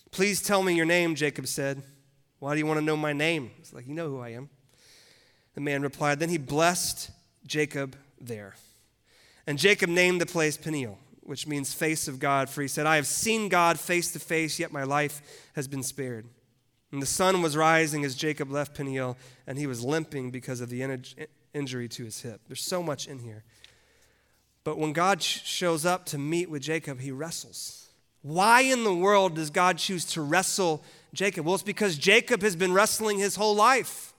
Please 0.10 0.42
tell 0.42 0.64
me 0.64 0.74
your 0.74 0.86
name, 0.86 1.14
Jacob 1.14 1.48
said. 1.48 1.84
Why 2.40 2.54
do 2.54 2.60
you 2.60 2.66
want 2.66 2.80
to 2.80 2.86
know 2.86 2.98
my 2.98 3.14
name? 3.14 3.52
It's 3.60 3.72
like, 3.72 3.88
you 3.88 3.94
know 3.94 4.10
who 4.10 4.20
I 4.20 4.30
am. 4.30 4.50
The 5.56 5.62
man 5.62 5.82
replied. 5.82 6.20
Then 6.20 6.30
he 6.30 6.38
blessed 6.38 7.12
Jacob 7.46 7.96
there. 8.20 8.56
And 9.48 9.58
Jacob 9.58 9.90
named 9.90 10.22
the 10.22 10.26
place 10.26 10.58
Peniel, 10.58 10.98
which 11.24 11.48
means 11.48 11.74
face 11.74 12.08
of 12.08 12.20
God, 12.20 12.50
for 12.50 12.62
he 12.62 12.68
said, 12.68 12.86
I 12.86 12.96
have 12.96 13.08
seen 13.08 13.50
God 13.50 13.80
face 13.80 14.12
to 14.14 14.20
face, 14.20 14.60
yet 14.60 14.72
my 14.72 14.84
life 14.84 15.50
has 15.56 15.68
been 15.68 15.84
spared. 15.84 16.26
And 16.92 17.02
the 17.02 17.08
sun 17.08 17.42
was 17.42 17.58
rising 17.58 18.06
as 18.06 18.16
Jacob 18.16 18.52
left 18.52 18.76
Peniel, 18.76 19.18
and 19.48 19.58
he 19.58 19.68
was 19.68 19.84
limping 19.84 20.30
because 20.32 20.62
of 20.62 20.70
the 20.70 20.84
injury 21.54 21.88
to 21.90 22.04
his 22.06 22.22
hip. 22.22 22.42
There's 22.48 22.64
so 22.64 22.84
much 22.84 23.08
in 23.08 23.20
here. 23.20 23.44
But 24.64 24.78
when 24.78 24.94
God 24.94 25.24
shows 25.24 25.86
up 25.86 26.06
to 26.08 26.18
meet 26.18 26.50
with 26.50 26.62
Jacob, 26.62 27.00
he 27.00 27.12
wrestles. 27.12 27.90
Why 28.22 28.62
in 28.62 28.84
the 28.84 28.94
world 28.94 29.36
does 29.36 29.50
God 29.50 29.80
choose 29.80 30.06
to 30.06 30.22
wrestle 30.22 30.84
Jacob? 31.14 31.46
Well, 31.46 31.56
it's 31.56 31.64
because 31.64 31.98
Jacob 31.98 32.44
has 32.44 32.56
been 32.56 32.72
wrestling 32.72 33.18
his 33.18 33.36
whole 33.36 33.56
life. 33.56 34.11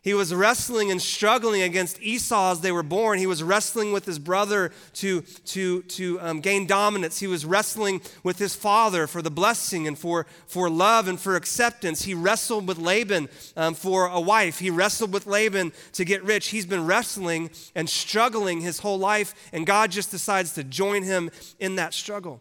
He 0.00 0.14
was 0.14 0.32
wrestling 0.32 0.92
and 0.92 1.02
struggling 1.02 1.60
against 1.62 2.00
Esau 2.00 2.52
as 2.52 2.60
they 2.60 2.70
were 2.70 2.84
born. 2.84 3.18
He 3.18 3.26
was 3.26 3.42
wrestling 3.42 3.92
with 3.92 4.06
his 4.06 4.20
brother 4.20 4.70
to, 4.94 5.22
to, 5.46 5.82
to 5.82 6.20
um, 6.20 6.40
gain 6.40 6.68
dominance. 6.68 7.18
He 7.18 7.26
was 7.26 7.44
wrestling 7.44 8.00
with 8.22 8.38
his 8.38 8.54
father 8.54 9.08
for 9.08 9.22
the 9.22 9.30
blessing 9.30 9.88
and 9.88 9.98
for, 9.98 10.26
for 10.46 10.70
love 10.70 11.08
and 11.08 11.18
for 11.18 11.34
acceptance. 11.34 12.04
He 12.04 12.14
wrestled 12.14 12.68
with 12.68 12.78
Laban 12.78 13.28
um, 13.56 13.74
for 13.74 14.06
a 14.06 14.20
wife. 14.20 14.60
He 14.60 14.70
wrestled 14.70 15.12
with 15.12 15.26
Laban 15.26 15.72
to 15.94 16.04
get 16.04 16.22
rich. 16.22 16.48
He's 16.48 16.66
been 16.66 16.86
wrestling 16.86 17.50
and 17.74 17.90
struggling 17.90 18.60
his 18.60 18.78
whole 18.78 18.98
life, 18.98 19.34
and 19.52 19.66
God 19.66 19.90
just 19.90 20.12
decides 20.12 20.52
to 20.52 20.62
join 20.62 21.02
him 21.02 21.28
in 21.58 21.74
that 21.74 21.92
struggle. 21.92 22.40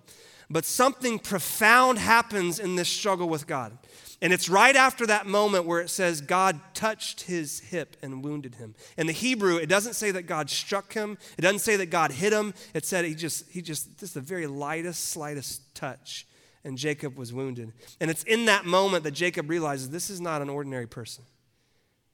But 0.50 0.64
something 0.64 1.20
profound 1.20 1.98
happens 1.98 2.60
in 2.60 2.76
this 2.76 2.88
struggle 2.88 3.28
with 3.28 3.48
God. 3.48 3.78
And 4.22 4.34
it's 4.34 4.50
right 4.50 4.76
after 4.76 5.06
that 5.06 5.28
moment 5.28 5.66
where 5.66 5.80
it 5.80 5.90
says 5.90 6.22
God 6.22 6.60
touched 6.74 7.22
his 7.22 7.60
hip 7.60 7.96
and 8.02 8.24
wounded 8.24 8.56
him. 8.56 8.74
In 8.98 9.06
the 9.06 9.14
Hebrew, 9.14 9.58
it 9.58 9.68
doesn't 9.68 9.94
say 9.94 10.10
that 10.12 10.24
God 10.24 10.50
struck 10.50 10.94
him. 10.94 11.20
It 11.38 11.42
doesn't 11.42 11.60
say 11.60 11.76
that 11.76 11.92
God 11.92 12.12
hit 12.12 12.34
him. 12.34 12.56
It 12.74 12.86
said 12.86 13.06
he 13.06 13.14
just, 13.14 13.48
he 13.50 13.62
just, 13.62 14.00
just 14.00 14.16
the 14.16 14.22
very 14.22 14.48
lightest, 14.48 15.10
slightest 15.10 15.76
touch. 15.76 16.26
And 16.64 16.78
Jacob 16.78 17.18
was 17.18 17.32
wounded. 17.32 17.74
And 18.02 18.10
it's 18.10 18.24
in 18.24 18.46
that 18.46 18.66
moment 18.66 19.04
that 19.04 19.12
Jacob 19.12 19.50
realizes 19.50 19.90
this 19.90 20.10
is 20.10 20.20
not 20.20 20.42
an 20.42 20.50
ordinary 20.50 20.88
person. 20.88 21.24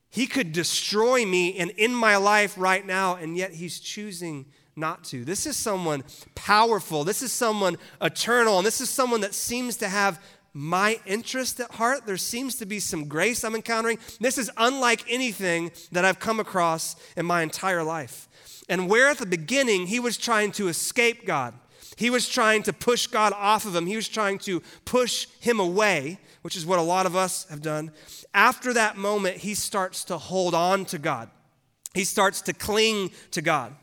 He 0.10 0.28
could 0.28 0.52
destroy 0.52 1.26
me 1.26 1.58
and 1.58 1.72
in 1.72 1.96
my 1.96 2.18
life 2.18 2.56
right 2.58 2.86
now, 2.86 3.16
and 3.16 3.36
yet 3.36 3.54
he's 3.54 3.80
choosing 3.80 4.46
not 4.76 5.04
to. 5.06 5.26
This 5.26 5.46
is 5.46 5.58
someone 5.58 6.04
powerful. 6.36 7.04
This 7.04 7.22
is 7.24 7.32
someone 7.32 7.78
eternal. 8.02 8.58
And 8.58 8.68
this 8.68 8.82
is 8.82 8.90
someone 8.90 9.22
that 9.22 9.34
seems 9.34 9.78
to 9.78 9.90
have 9.90 10.22
my 10.54 11.00
interest 11.06 11.60
at 11.60 11.72
heart. 11.72 12.06
There 12.06 12.18
seems 12.18 12.56
to 12.56 12.66
be 12.66 12.80
some 12.80 13.08
grace 13.08 13.44
I'm 13.44 13.56
encountering. 13.56 13.98
This 14.20 14.38
is 14.38 14.52
unlike 14.58 15.04
anything 15.10 15.72
that 15.92 16.06
I've 16.06 16.20
come 16.20 16.40
across 16.40 16.96
in 17.18 17.26
my 17.26 17.42
entire 17.42 17.84
life. 17.84 18.30
And 18.70 18.90
where 18.90 19.10
at 19.10 19.18
the 19.18 19.26
beginning 19.26 19.88
he 19.88 20.00
was 20.00 20.18
trying 20.18 20.52
to 20.54 20.68
escape 20.68 21.26
God, 21.26 21.54
he 21.96 22.10
was 22.10 22.28
trying 22.28 22.64
to 22.64 22.74
push 22.74 23.08
God 23.08 23.34
off 23.34 23.66
of 23.66 23.76
him, 23.76 23.86
he 23.86 23.96
was 23.96 24.08
trying 24.08 24.38
to 24.40 24.62
push 24.86 25.28
him 25.40 25.60
away, 25.60 26.20
which 26.42 26.56
is 26.56 26.66
what 26.66 26.80
a 26.80 26.84
lot 26.84 27.06
of 27.06 27.16
us 27.16 27.46
have 27.50 27.62
done. 27.62 27.92
After 28.34 28.74
that 28.74 28.98
moment, 28.98 29.38
he 29.38 29.54
starts 29.54 30.04
to 30.06 30.18
hold 30.18 30.54
on 30.54 30.86
to 30.86 30.98
God, 30.98 31.30
he 31.94 32.04
starts 32.04 32.42
to 32.44 32.54
cling 32.54 33.12
to 33.32 33.42
God. 33.42 33.76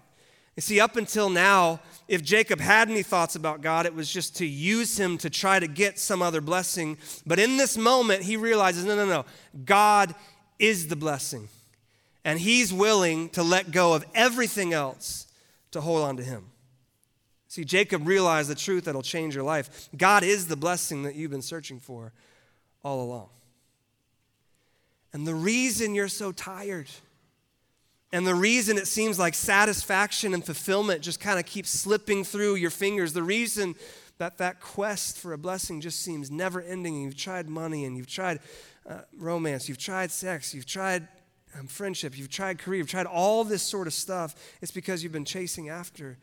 You 0.60 0.62
see, 0.62 0.78
up 0.78 0.96
until 0.96 1.30
now, 1.30 1.80
if 2.06 2.22
Jacob 2.22 2.60
had 2.60 2.90
any 2.90 3.02
thoughts 3.02 3.34
about 3.34 3.62
God, 3.62 3.86
it 3.86 3.94
was 3.94 4.12
just 4.12 4.36
to 4.36 4.46
use 4.46 5.00
him 5.00 5.16
to 5.16 5.30
try 5.30 5.58
to 5.58 5.66
get 5.66 5.98
some 5.98 6.20
other 6.20 6.42
blessing. 6.42 6.98
But 7.26 7.38
in 7.38 7.56
this 7.56 7.78
moment, 7.78 8.24
he 8.24 8.36
realizes 8.36 8.84
no, 8.84 8.94
no, 8.94 9.06
no. 9.06 9.24
God 9.64 10.14
is 10.58 10.88
the 10.88 10.96
blessing. 10.96 11.48
And 12.26 12.38
he's 12.38 12.74
willing 12.74 13.30
to 13.30 13.42
let 13.42 13.70
go 13.70 13.94
of 13.94 14.04
everything 14.14 14.74
else 14.74 15.28
to 15.70 15.80
hold 15.80 16.02
on 16.02 16.18
to 16.18 16.22
him. 16.22 16.44
See, 17.48 17.64
Jacob 17.64 18.06
realized 18.06 18.50
the 18.50 18.54
truth 18.54 18.84
that'll 18.84 19.00
change 19.00 19.34
your 19.34 19.44
life. 19.44 19.88
God 19.96 20.22
is 20.22 20.46
the 20.46 20.56
blessing 20.56 21.04
that 21.04 21.14
you've 21.14 21.30
been 21.30 21.40
searching 21.40 21.80
for 21.80 22.12
all 22.84 23.00
along. 23.02 23.30
And 25.14 25.26
the 25.26 25.34
reason 25.34 25.94
you're 25.94 26.08
so 26.08 26.32
tired, 26.32 26.90
and 28.12 28.26
the 28.26 28.34
reason 28.34 28.76
it 28.76 28.88
seems 28.88 29.18
like 29.18 29.34
satisfaction 29.34 30.34
and 30.34 30.44
fulfillment 30.44 31.02
just 31.02 31.20
kind 31.20 31.38
of 31.38 31.46
keeps 31.46 31.70
slipping 31.70 32.24
through 32.24 32.56
your 32.56 32.70
fingers, 32.70 33.12
the 33.12 33.22
reason 33.22 33.76
that 34.18 34.38
that 34.38 34.60
quest 34.60 35.18
for 35.18 35.32
a 35.32 35.38
blessing 35.38 35.80
just 35.80 36.00
seems 36.00 36.30
never 36.30 36.60
ending, 36.60 37.00
you've 37.02 37.16
tried 37.16 37.48
money 37.48 37.84
and 37.84 37.96
you've 37.96 38.10
tried 38.10 38.40
uh, 38.88 39.00
romance, 39.16 39.68
you've 39.68 39.78
tried 39.78 40.10
sex, 40.10 40.52
you've 40.52 40.66
tried 40.66 41.06
um, 41.58 41.66
friendship, 41.66 42.18
you've 42.18 42.28
tried 42.28 42.58
career, 42.58 42.78
you've 42.78 42.90
tried 42.90 43.06
all 43.06 43.44
this 43.44 43.62
sort 43.62 43.86
of 43.86 43.92
stuff, 43.92 44.34
it's 44.60 44.72
because 44.72 45.02
you've 45.02 45.12
been 45.12 45.24
chasing 45.24 45.68
after 45.68 46.18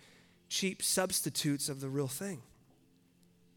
cheap 0.50 0.84
substitutes 0.84 1.70
of 1.70 1.82
the 1.82 1.90
real 1.90 2.08
thing. 2.08 2.42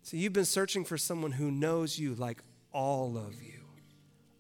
So 0.03 0.16
you've 0.16 0.33
been 0.33 0.45
searching 0.45 0.85
for 0.85 0.97
someone 0.97 1.33
who 1.33 1.51
knows 1.51 1.99
you 1.99 2.14
like 2.14 2.43
all 2.73 3.19
of 3.19 3.43
you, 3.43 3.61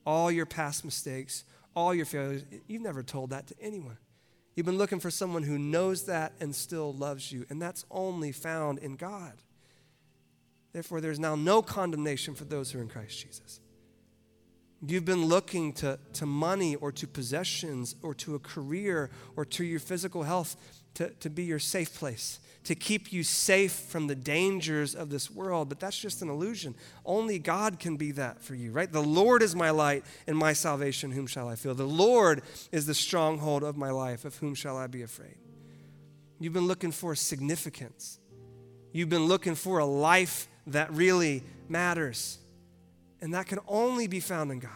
all 0.06 0.30
your 0.30 0.46
past 0.46 0.84
mistakes, 0.84 1.44
all 1.74 1.94
your 1.94 2.06
failures. 2.06 2.44
You've 2.66 2.82
never 2.82 3.02
told 3.02 3.30
that 3.30 3.46
to 3.48 3.54
anyone. 3.60 3.98
You've 4.54 4.66
been 4.66 4.78
looking 4.78 5.00
for 5.00 5.10
someone 5.10 5.42
who 5.42 5.58
knows 5.58 6.04
that 6.04 6.32
and 6.40 6.54
still 6.54 6.92
loves 6.92 7.30
you, 7.30 7.46
and 7.48 7.62
that's 7.62 7.84
only 7.90 8.32
found 8.32 8.78
in 8.78 8.96
God. 8.96 9.34
Therefore, 10.72 11.00
there's 11.00 11.18
now 11.18 11.34
no 11.34 11.62
condemnation 11.62 12.34
for 12.34 12.44
those 12.44 12.70
who 12.70 12.78
are 12.78 12.82
in 12.82 12.88
Christ 12.88 13.18
Jesus. 13.20 13.60
You've 14.86 15.04
been 15.04 15.26
looking 15.26 15.72
to, 15.74 15.98
to 16.14 16.26
money 16.26 16.74
or 16.76 16.90
to 16.92 17.06
possessions 17.06 17.96
or 18.02 18.14
to 18.14 18.34
a 18.34 18.38
career 18.38 19.10
or 19.36 19.44
to 19.44 19.64
your 19.64 19.80
physical 19.80 20.22
health 20.22 20.56
to, 21.00 21.08
to 21.08 21.30
be 21.30 21.44
your 21.44 21.58
safe 21.58 21.94
place, 21.94 22.40
to 22.64 22.74
keep 22.74 23.10
you 23.10 23.22
safe 23.22 23.72
from 23.72 24.06
the 24.06 24.14
dangers 24.14 24.94
of 24.94 25.08
this 25.08 25.30
world. 25.30 25.70
But 25.70 25.80
that's 25.80 25.98
just 25.98 26.20
an 26.20 26.28
illusion. 26.28 26.74
Only 27.06 27.38
God 27.38 27.78
can 27.78 27.96
be 27.96 28.12
that 28.12 28.42
for 28.42 28.54
you, 28.54 28.70
right? 28.70 28.92
The 28.92 29.02
Lord 29.02 29.42
is 29.42 29.56
my 29.56 29.70
light 29.70 30.04
and 30.26 30.36
my 30.36 30.52
salvation. 30.52 31.10
Whom 31.10 31.26
shall 31.26 31.48
I 31.48 31.54
fear? 31.54 31.72
The 31.72 31.86
Lord 31.86 32.42
is 32.70 32.84
the 32.84 32.92
stronghold 32.92 33.64
of 33.64 33.78
my 33.78 33.90
life. 33.90 34.26
Of 34.26 34.36
whom 34.36 34.54
shall 34.54 34.76
I 34.76 34.88
be 34.88 35.00
afraid? 35.00 35.36
You've 36.38 36.52
been 36.52 36.66
looking 36.66 36.92
for 36.92 37.14
significance. 37.14 38.18
You've 38.92 39.08
been 39.08 39.24
looking 39.24 39.54
for 39.54 39.78
a 39.78 39.86
life 39.86 40.48
that 40.66 40.92
really 40.92 41.42
matters. 41.66 42.36
And 43.22 43.32
that 43.32 43.46
can 43.46 43.60
only 43.66 44.06
be 44.06 44.20
found 44.20 44.52
in 44.52 44.58
God. 44.58 44.70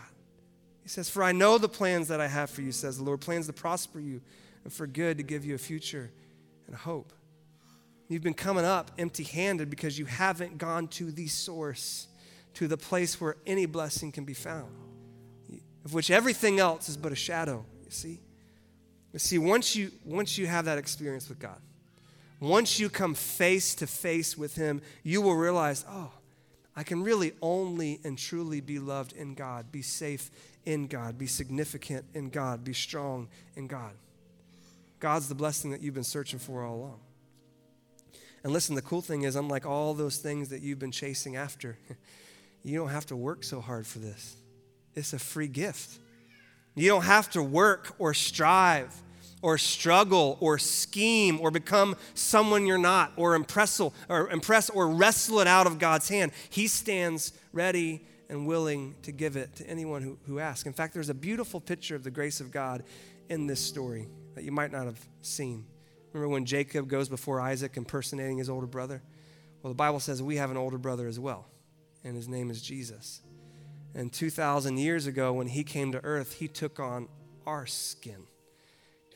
He 0.83 0.89
says, 0.89 1.11
For 1.11 1.23
I 1.23 1.33
know 1.33 1.59
the 1.59 1.69
plans 1.69 2.09
that 2.09 2.23
I 2.23 2.29
have 2.29 2.49
for 2.49 2.63
you, 2.63 2.73
says 2.73 2.97
the 2.97 3.05
Lord, 3.05 3.21
plans 3.21 3.47
to 3.47 3.53
prosper 3.53 4.01
you 4.01 4.23
and 4.65 4.73
for 4.73 4.87
good 4.87 5.19
to 5.19 5.23
give 5.23 5.45
you 5.45 5.55
a 5.55 5.59
future 5.59 6.11
and 6.67 6.75
hope. 6.75 7.13
You've 8.09 8.23
been 8.23 8.35
coming 8.35 8.65
up 8.65 8.91
empty 8.99 9.25
handed 9.25 9.71
because 9.71 9.99
you 9.99 10.07
haven't 10.07 10.59
gone 10.59 10.89
to 10.89 11.11
the 11.11 11.27
source, 11.27 12.09
to 12.55 12.69
the 12.69 12.77
place 12.77 13.21
where 13.21 13.37
any 13.47 13.67
blessing 13.67 14.13
can 14.13 14.25
be 14.25 14.35
found, 14.35 14.75
of 15.85 15.95
which 15.95 16.11
everything 16.11 16.59
else 16.59 16.89
is 16.89 16.97
but 16.97 17.13
a 17.13 17.17
shadow, 17.17 17.65
you 17.85 17.91
see? 17.91 18.21
You 19.13 19.19
see, 19.19 19.39
once 19.39 19.77
you, 19.77 19.93
once 20.05 20.37
you 20.37 20.47
have 20.47 20.65
that 20.65 20.77
experience 20.77 21.29
with 21.29 21.39
God, 21.39 21.59
once 22.41 22.79
you 22.79 22.91
come 22.91 23.15
face 23.15 23.75
to 23.77 23.87
face 23.87 24.37
with 24.37 24.55
Him, 24.55 24.83
you 25.03 25.23
will 25.23 25.37
realize, 25.37 25.85
oh, 25.89 26.11
I 26.77 26.83
can 26.83 27.03
really 27.03 27.33
only 27.41 28.01
and 28.05 28.19
truly 28.19 28.61
be 28.61 28.79
loved 28.79 29.13
in 29.13 29.35
God, 29.35 29.71
be 29.71 29.83
safe 29.83 30.31
in 30.65 30.89
God, 30.89 31.17
be 31.17 31.27
significant 31.27 32.05
in 32.13 32.31
God, 32.31 32.65
be 32.65 32.73
strong 32.73 33.29
in 33.55 33.69
God. 33.69 33.93
God's 35.05 35.29
the 35.29 35.35
blessing 35.35 35.71
that 35.73 35.83
you've 35.83 35.93
been 35.93 36.03
searching 36.03 36.39
for 36.39 36.65
all 36.65 36.77
along. 36.77 37.01
And 38.43 38.55
listen, 38.55 38.75
the 38.75 38.81
cool 38.81 39.03
thing 39.03 39.25
is, 39.25 39.37
unlike 39.37 39.67
all 39.67 39.93
those 39.93 40.17
things 40.17 40.49
that 40.49 40.63
you've 40.63 40.79
been 40.79 40.93
chasing 40.93 41.37
after, 41.37 41.77
you 42.65 42.79
don't 42.79 42.89
have 42.89 43.05
to 43.09 43.17
work 43.17 43.45
so 43.45 43.61
hard 43.61 43.87
for 43.87 43.99
this. 43.99 44.35
It's 44.95 45.13
a 45.13 45.19
free 45.19 45.47
gift. 45.47 45.99
You 46.75 46.89
don't 46.89 47.03
have 47.03 47.29
to 47.33 47.43
work 47.43 47.95
or 47.99 48.15
strive 48.15 48.95
or 49.43 49.59
struggle 49.59 50.39
or 50.41 50.57
scheme 50.57 51.39
or 51.39 51.51
become 51.51 51.97
someone 52.15 52.65
you're 52.65 52.79
not 52.79 53.13
or 53.19 53.35
impress 53.35 53.79
or 54.09 54.31
impress 54.31 54.71
or 54.71 54.89
wrestle 54.89 55.41
it 55.41 55.47
out 55.47 55.67
of 55.67 55.79
God's 55.79 56.09
hand. 56.09 56.33
He 56.49 56.67
stands 56.67 57.35
ready 57.53 58.07
and 58.31 58.47
willing 58.47 58.95
to 59.03 59.13
give 59.13 59.37
it 59.37 59.55
to 59.57 59.69
anyone 59.69 60.01
who, 60.01 60.17
who 60.25 60.39
asks. 60.39 60.67
In 60.67 60.73
fact, 60.73 60.95
there's 60.95 61.11
a 61.11 61.15
beautiful 61.15 61.61
picture 61.61 61.95
of 61.95 62.05
the 62.05 62.11
grace 62.11 62.41
of 62.41 62.51
God 62.51 62.85
in 63.29 63.47
this 63.47 63.61
story 63.61 64.09
that 64.35 64.45
you 64.45 64.53
might 64.53 64.73
not 64.73 64.87
have 64.87 65.01
seen. 65.23 65.67
Remember 66.13 66.33
when 66.33 66.45
Jacob 66.45 66.89
goes 66.89 67.09
before 67.09 67.41
Isaac 67.41 67.77
impersonating 67.77 68.39
his 68.39 68.49
older 68.49 68.67
brother? 68.67 69.03
Well, 69.63 69.73
the 69.73 69.77
Bible 69.77 70.01
says 70.01 70.23
we 70.23 70.37
have 70.37 70.51
an 70.51 70.57
older 70.57 70.79
brother 70.79 71.09
as 71.09 71.19
well, 71.19 71.47
and 72.05 72.15
his 72.15 72.29
name 72.29 72.51
is 72.51 72.63
Jesus. 72.63 73.23
And 73.95 74.13
2,000 74.13 74.77
years 74.79 75.07
ago, 75.07 75.33
when 75.33 75.47
he 75.47 75.65
came 75.65 75.93
to 75.93 76.05
earth, 76.05 76.35
he 76.35 76.49
took 76.49 76.79
on 76.79 77.09
our 77.47 77.67
skin. 77.67 78.25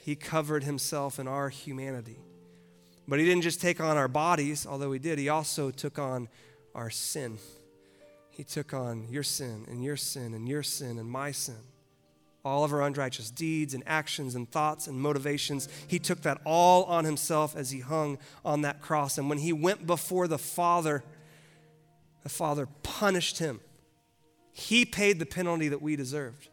He 0.01 0.15
covered 0.15 0.65
himself 0.65 1.19
in 1.19 1.29
our 1.29 1.49
humanity. 1.49 2.19
But 3.07 3.19
he 3.19 3.25
didn't 3.25 3.43
just 3.43 3.61
take 3.61 3.81
on 3.81 3.97
our 3.97 4.09
bodies, 4.09 4.67
although 4.67 4.93
he 4.93 4.99
did, 4.99 5.19
he 5.19 5.29
also 5.29 5.71
took 5.71 5.99
on 5.99 6.29
our 6.75 6.91
sin. 6.91 7.39
He 8.31 8.45
took 8.45 8.73
on 8.73 9.09
your 9.09 9.23
sin 9.23 9.65
and 9.69 9.83
your 9.83 9.97
sin 9.97 10.35
and 10.35 10.49
your 10.49 10.63
sin 10.63 10.99
and 10.99 11.11
my 11.11 11.33
sin. 11.33 11.59
All 12.45 12.65
of 12.65 12.73
our 12.73 12.83
unrighteous 12.83 13.31
deeds 13.31 13.75
and 13.75 13.83
actions 13.87 14.35
and 14.35 14.51
thoughts 14.51 14.87
and 14.87 15.01
motivations. 15.01 15.69
He 15.87 15.99
took 15.99 16.23
that 16.23 16.41
all 16.45 16.85
on 16.85 17.05
himself 17.05 17.57
as 17.57 17.71
he 17.71 17.81
hung 17.81 18.19
on 18.45 18.63
that 18.63 18.81
cross. 18.81 19.19
And 19.19 19.29
when 19.29 19.39
he 19.39 19.53
went 19.53 19.87
before 19.87 20.29
the 20.29 20.39
Father, 20.39 21.03
the 22.23 22.29
Father 22.29 22.69
punished 22.83 23.39
him. 23.39 23.61
He 24.53 24.85
paid 24.85 25.19
the 25.19 25.27
penalty 25.27 25.69
that 25.69 25.83
we 25.83 25.97
deserved. 25.97 26.49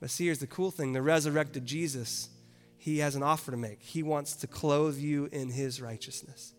But 0.00 0.10
see, 0.10 0.26
here's 0.26 0.38
the 0.38 0.46
cool 0.46 0.70
thing 0.70 0.92
the 0.92 1.02
resurrected 1.02 1.66
Jesus 1.66 2.28
he 2.82 2.98
has 2.98 3.14
an 3.14 3.22
offer 3.22 3.52
to 3.52 3.56
make. 3.56 3.80
He 3.80 4.02
wants 4.02 4.34
to 4.36 4.48
clothe 4.48 4.98
you 4.98 5.28
in 5.30 5.50
his 5.50 5.80
righteousness. 5.80 6.52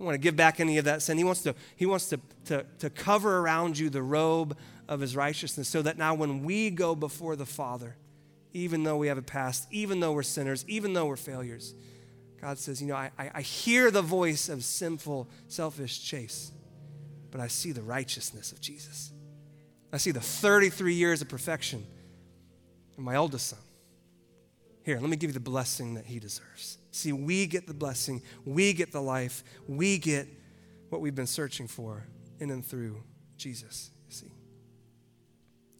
I 0.00 0.04
want 0.04 0.14
to 0.14 0.18
give 0.18 0.36
back 0.36 0.60
any 0.60 0.78
of 0.78 0.84
that 0.84 1.02
sin. 1.02 1.18
He 1.18 1.24
wants 1.24 1.42
to, 1.42 1.56
he 1.74 1.86
wants 1.86 2.08
to, 2.10 2.20
to, 2.44 2.64
to 2.78 2.88
cover 2.88 3.38
around 3.38 3.76
you 3.76 3.90
the 3.90 4.02
robe 4.02 4.56
of 4.88 5.00
his 5.00 5.16
righteousness 5.16 5.68
so 5.68 5.82
that 5.82 5.98
now 5.98 6.14
when 6.14 6.44
we 6.44 6.70
go 6.70 6.94
before 6.94 7.36
the 7.36 7.46
Father, 7.46 7.96
even 8.52 8.84
though 8.84 8.96
we 8.96 9.08
have 9.08 9.18
a 9.18 9.22
past, 9.22 9.66
even 9.70 10.00
though 10.00 10.12
we're 10.12 10.22
sinners, 10.22 10.64
even 10.68 10.92
though 10.92 11.06
we're 11.06 11.16
failures, 11.16 11.74
God 12.40 12.58
says, 12.58 12.80
You 12.80 12.88
know, 12.88 12.96
I, 12.96 13.10
I 13.18 13.40
hear 13.40 13.90
the 13.90 14.02
voice 14.02 14.48
of 14.48 14.64
sinful, 14.64 15.28
selfish 15.48 16.02
chase, 16.02 16.52
but 17.30 17.40
I 17.40 17.48
see 17.48 17.72
the 17.72 17.82
righteousness 17.82 18.52
of 18.52 18.60
Jesus. 18.60 19.12
I 19.92 19.98
see 19.98 20.10
the 20.10 20.20
33 20.20 20.94
years 20.94 21.22
of 21.22 21.28
perfection 21.28 21.86
in 22.96 23.04
my 23.04 23.16
oldest 23.16 23.48
son. 23.48 23.58
Here, 24.84 25.00
let 25.00 25.10
me 25.10 25.16
give 25.16 25.30
you 25.30 25.34
the 25.34 25.40
blessing 25.40 25.94
that 25.94 26.06
he 26.06 26.20
deserves. 26.20 26.78
See, 26.92 27.12
we 27.12 27.46
get 27.46 27.66
the 27.66 27.74
blessing, 27.74 28.22
we 28.44 28.72
get 28.72 28.92
the 28.92 29.02
life, 29.02 29.42
we 29.66 29.98
get 29.98 30.28
what 30.90 31.00
we've 31.00 31.14
been 31.14 31.26
searching 31.26 31.66
for 31.66 32.06
in 32.38 32.50
and 32.50 32.64
through 32.64 33.02
Jesus. 33.36 33.90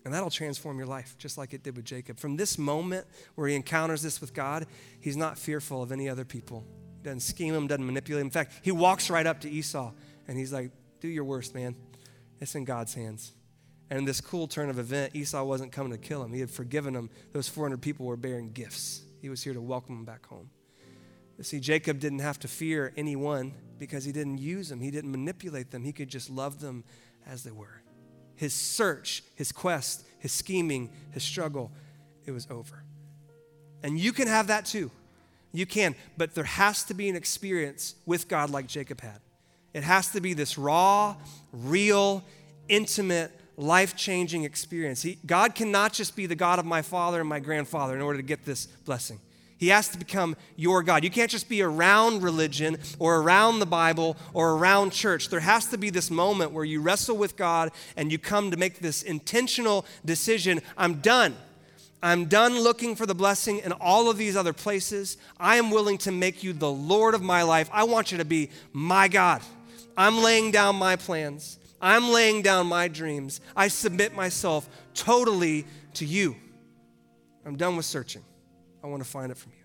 And 0.06 0.14
that'll 0.14 0.30
transform 0.30 0.78
your 0.78 0.86
life, 0.86 1.16
just 1.18 1.36
like 1.36 1.52
it 1.52 1.64
did 1.64 1.74
with 1.74 1.84
Jacob. 1.84 2.16
From 2.16 2.36
this 2.36 2.58
moment 2.58 3.08
where 3.34 3.48
he 3.48 3.56
encounters 3.56 4.02
this 4.02 4.20
with 4.20 4.32
God, 4.32 4.64
he's 5.00 5.16
not 5.16 5.36
fearful 5.36 5.82
of 5.82 5.90
any 5.90 6.08
other 6.08 6.24
people. 6.24 6.64
He 6.98 7.02
doesn't 7.02 7.22
scheme 7.22 7.52
him, 7.52 7.66
doesn't 7.66 7.84
manipulate 7.84 8.20
him. 8.20 8.28
In 8.28 8.30
fact, 8.30 8.52
he 8.62 8.70
walks 8.70 9.10
right 9.10 9.26
up 9.26 9.40
to 9.40 9.50
Esau 9.50 9.90
and 10.28 10.38
he's 10.38 10.52
like, 10.52 10.70
Do 11.00 11.08
your 11.08 11.24
worst, 11.24 11.56
man. 11.56 11.74
It's 12.40 12.54
in 12.54 12.64
God's 12.64 12.94
hands. 12.94 13.32
And 13.90 13.98
in 13.98 14.04
this 14.04 14.20
cool 14.20 14.46
turn 14.46 14.70
of 14.70 14.78
event, 14.78 15.16
Esau 15.16 15.42
wasn't 15.42 15.72
coming 15.72 15.90
to 15.90 15.98
kill 15.98 16.22
him. 16.22 16.32
He 16.32 16.38
had 16.38 16.50
forgiven 16.52 16.94
him. 16.94 17.10
Those 17.32 17.48
400 17.48 17.82
people 17.82 18.06
were 18.06 18.16
bearing 18.16 18.52
gifts. 18.52 19.02
He 19.20 19.28
was 19.28 19.42
here 19.42 19.54
to 19.54 19.60
welcome 19.60 19.96
them 19.96 20.04
back 20.04 20.24
home. 20.26 20.50
You 21.36 21.42
see, 21.42 21.58
Jacob 21.58 21.98
didn't 21.98 22.20
have 22.20 22.38
to 22.40 22.48
fear 22.48 22.92
anyone 22.96 23.54
because 23.80 24.04
he 24.04 24.12
didn't 24.12 24.38
use 24.38 24.68
them, 24.68 24.80
he 24.80 24.92
didn't 24.92 25.10
manipulate 25.10 25.72
them. 25.72 25.82
He 25.82 25.92
could 25.92 26.08
just 26.08 26.30
love 26.30 26.60
them 26.60 26.84
as 27.26 27.42
they 27.42 27.50
were. 27.50 27.82
His 28.36 28.54
search, 28.54 29.22
his 29.34 29.52
quest, 29.52 30.04
his 30.18 30.32
scheming, 30.32 30.90
his 31.10 31.22
struggle, 31.22 31.72
it 32.24 32.30
was 32.30 32.46
over. 32.50 32.82
And 33.82 33.98
you 33.98 34.12
can 34.12 34.28
have 34.28 34.48
that 34.48 34.66
too. 34.66 34.90
You 35.52 35.66
can, 35.66 35.94
but 36.16 36.34
there 36.34 36.44
has 36.44 36.84
to 36.84 36.94
be 36.94 37.08
an 37.08 37.16
experience 37.16 37.94
with 38.04 38.28
God 38.28 38.50
like 38.50 38.66
Jacob 38.66 39.00
had. 39.00 39.20
It 39.72 39.82
has 39.82 40.08
to 40.12 40.20
be 40.20 40.34
this 40.34 40.58
raw, 40.58 41.16
real, 41.52 42.24
intimate 42.68 43.30
life 43.56 43.96
changing 43.96 44.44
experience. 44.44 45.02
He, 45.02 45.18
God 45.24 45.54
cannot 45.54 45.92
just 45.92 46.16
be 46.16 46.26
the 46.26 46.34
God 46.34 46.58
of 46.58 46.66
my 46.66 46.82
father 46.82 47.20
and 47.20 47.28
my 47.28 47.40
grandfather 47.40 47.94
in 47.94 48.02
order 48.02 48.18
to 48.18 48.22
get 48.22 48.44
this 48.44 48.66
blessing. 48.66 49.20
He 49.58 49.68
has 49.68 49.88
to 49.88 49.98
become 49.98 50.36
your 50.56 50.82
God. 50.82 51.02
You 51.02 51.10
can't 51.10 51.30
just 51.30 51.48
be 51.48 51.62
around 51.62 52.22
religion 52.22 52.78
or 52.98 53.22
around 53.22 53.58
the 53.58 53.66
Bible 53.66 54.16
or 54.34 54.52
around 54.52 54.92
church. 54.92 55.30
There 55.30 55.40
has 55.40 55.66
to 55.66 55.78
be 55.78 55.88
this 55.88 56.10
moment 56.10 56.52
where 56.52 56.64
you 56.64 56.82
wrestle 56.82 57.16
with 57.16 57.36
God 57.36 57.72
and 57.96 58.12
you 58.12 58.18
come 58.18 58.50
to 58.50 58.56
make 58.56 58.80
this 58.80 59.02
intentional 59.02 59.86
decision 60.04 60.60
I'm 60.76 61.00
done. 61.00 61.36
I'm 62.02 62.26
done 62.26 62.60
looking 62.60 62.94
for 62.94 63.06
the 63.06 63.14
blessing 63.14 63.60
in 63.60 63.72
all 63.72 64.10
of 64.10 64.18
these 64.18 64.36
other 64.36 64.52
places. 64.52 65.16
I 65.40 65.56
am 65.56 65.70
willing 65.70 65.96
to 65.98 66.12
make 66.12 66.44
you 66.44 66.52
the 66.52 66.70
Lord 66.70 67.14
of 67.14 67.22
my 67.22 67.42
life. 67.42 67.70
I 67.72 67.84
want 67.84 68.12
you 68.12 68.18
to 68.18 68.24
be 68.24 68.50
my 68.72 69.08
God. 69.08 69.40
I'm 69.96 70.18
laying 70.22 70.50
down 70.50 70.76
my 70.76 70.96
plans, 70.96 71.58
I'm 71.80 72.10
laying 72.10 72.42
down 72.42 72.66
my 72.66 72.88
dreams. 72.88 73.40
I 73.56 73.68
submit 73.68 74.14
myself 74.14 74.68
totally 74.92 75.64
to 75.94 76.04
you. 76.04 76.36
I'm 77.46 77.56
done 77.56 77.76
with 77.76 77.86
searching. 77.86 78.22
I 78.86 78.88
want 78.88 79.02
to 79.02 79.08
find 79.08 79.32
it 79.32 79.36
from 79.36 79.52
you. 79.52 79.64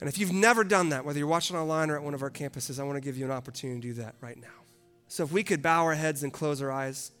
And 0.00 0.08
if 0.08 0.16
you've 0.16 0.32
never 0.32 0.64
done 0.64 0.88
that, 0.88 1.04
whether 1.04 1.18
you're 1.18 1.28
watching 1.28 1.56
online 1.56 1.90
or 1.90 1.96
at 1.96 2.02
one 2.02 2.14
of 2.14 2.22
our 2.22 2.30
campuses, 2.30 2.80
I 2.80 2.84
want 2.84 2.96
to 2.96 3.02
give 3.02 3.18
you 3.18 3.26
an 3.26 3.30
opportunity 3.30 3.80
to 3.80 3.86
do 3.88 4.02
that 4.02 4.14
right 4.22 4.40
now. 4.40 4.48
So 5.08 5.24
if 5.24 5.30
we 5.30 5.42
could 5.42 5.60
bow 5.60 5.84
our 5.84 5.94
heads 5.94 6.22
and 6.22 6.32
close 6.32 6.62
our 6.62 6.72
eyes 6.72 7.12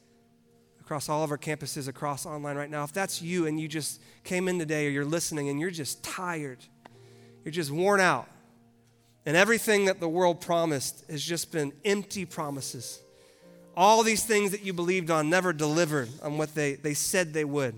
across 0.80 1.10
all 1.10 1.22
of 1.22 1.30
our 1.30 1.36
campuses, 1.36 1.88
across 1.88 2.24
online 2.24 2.56
right 2.56 2.70
now, 2.70 2.84
if 2.84 2.92
that's 2.92 3.20
you 3.20 3.46
and 3.46 3.60
you 3.60 3.68
just 3.68 4.00
came 4.24 4.48
in 4.48 4.58
today 4.58 4.86
or 4.86 4.90
you're 4.90 5.04
listening 5.04 5.50
and 5.50 5.60
you're 5.60 5.70
just 5.70 6.02
tired, 6.02 6.64
you're 7.44 7.52
just 7.52 7.70
worn 7.70 8.00
out, 8.00 8.28
and 9.26 9.36
everything 9.36 9.84
that 9.84 10.00
the 10.00 10.08
world 10.08 10.40
promised 10.40 11.04
has 11.10 11.22
just 11.22 11.52
been 11.52 11.72
empty 11.84 12.24
promises. 12.24 12.98
All 13.76 14.02
these 14.02 14.24
things 14.24 14.52
that 14.52 14.62
you 14.62 14.72
believed 14.72 15.10
on 15.10 15.28
never 15.28 15.52
delivered 15.52 16.08
on 16.22 16.38
what 16.38 16.54
they, 16.54 16.76
they 16.76 16.94
said 16.94 17.34
they 17.34 17.44
would 17.44 17.74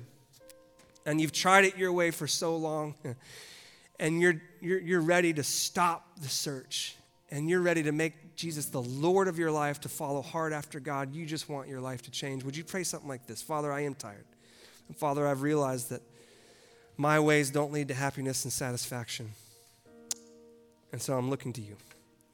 and 1.06 1.20
you've 1.20 1.32
tried 1.32 1.64
it 1.64 1.76
your 1.76 1.92
way 1.92 2.10
for 2.10 2.26
so 2.26 2.56
long, 2.56 2.94
and 4.00 4.20
you're, 4.20 4.40
you're, 4.60 4.80
you're 4.80 5.00
ready 5.00 5.32
to 5.32 5.42
stop 5.42 6.06
the 6.20 6.28
search, 6.28 6.96
and 7.30 7.48
you're 7.48 7.60
ready 7.60 7.82
to 7.82 7.92
make 7.92 8.36
Jesus 8.36 8.66
the 8.66 8.82
Lord 8.82 9.28
of 9.28 9.38
your 9.38 9.50
life, 9.50 9.80
to 9.82 9.88
follow 9.88 10.22
hard 10.22 10.52
after 10.52 10.80
God, 10.80 11.14
you 11.14 11.26
just 11.26 11.48
want 11.48 11.68
your 11.68 11.80
life 11.80 12.02
to 12.02 12.10
change. 12.10 12.44
Would 12.44 12.56
you 12.56 12.64
pray 12.64 12.82
something 12.82 13.08
like 13.08 13.26
this? 13.26 13.42
Father, 13.42 13.72
I 13.72 13.82
am 13.82 13.94
tired. 13.94 14.24
And 14.88 14.96
Father, 14.96 15.26
I've 15.26 15.42
realized 15.42 15.90
that 15.90 16.02
my 16.96 17.20
ways 17.20 17.50
don't 17.50 17.72
lead 17.72 17.88
to 17.88 17.94
happiness 17.94 18.44
and 18.44 18.52
satisfaction. 18.52 19.30
And 20.92 21.00
so 21.00 21.16
I'm 21.16 21.30
looking 21.30 21.52
to 21.54 21.60
you. 21.60 21.76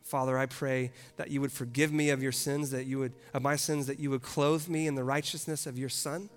Father, 0.02 0.38
I 0.38 0.46
pray 0.46 0.90
that 1.16 1.30
you 1.30 1.40
would 1.42 1.52
forgive 1.52 1.92
me 1.92 2.10
of 2.10 2.22
your 2.22 2.32
sins, 2.32 2.70
that 2.70 2.86
you 2.86 2.98
would, 2.98 3.12
of 3.34 3.42
my 3.42 3.56
sins, 3.56 3.86
that 3.86 4.00
you 4.00 4.10
would 4.10 4.22
clothe 4.22 4.66
me 4.66 4.86
in 4.86 4.94
the 4.94 5.04
righteousness 5.04 5.66
of 5.66 5.78
your 5.78 5.90
Son. 5.90 6.30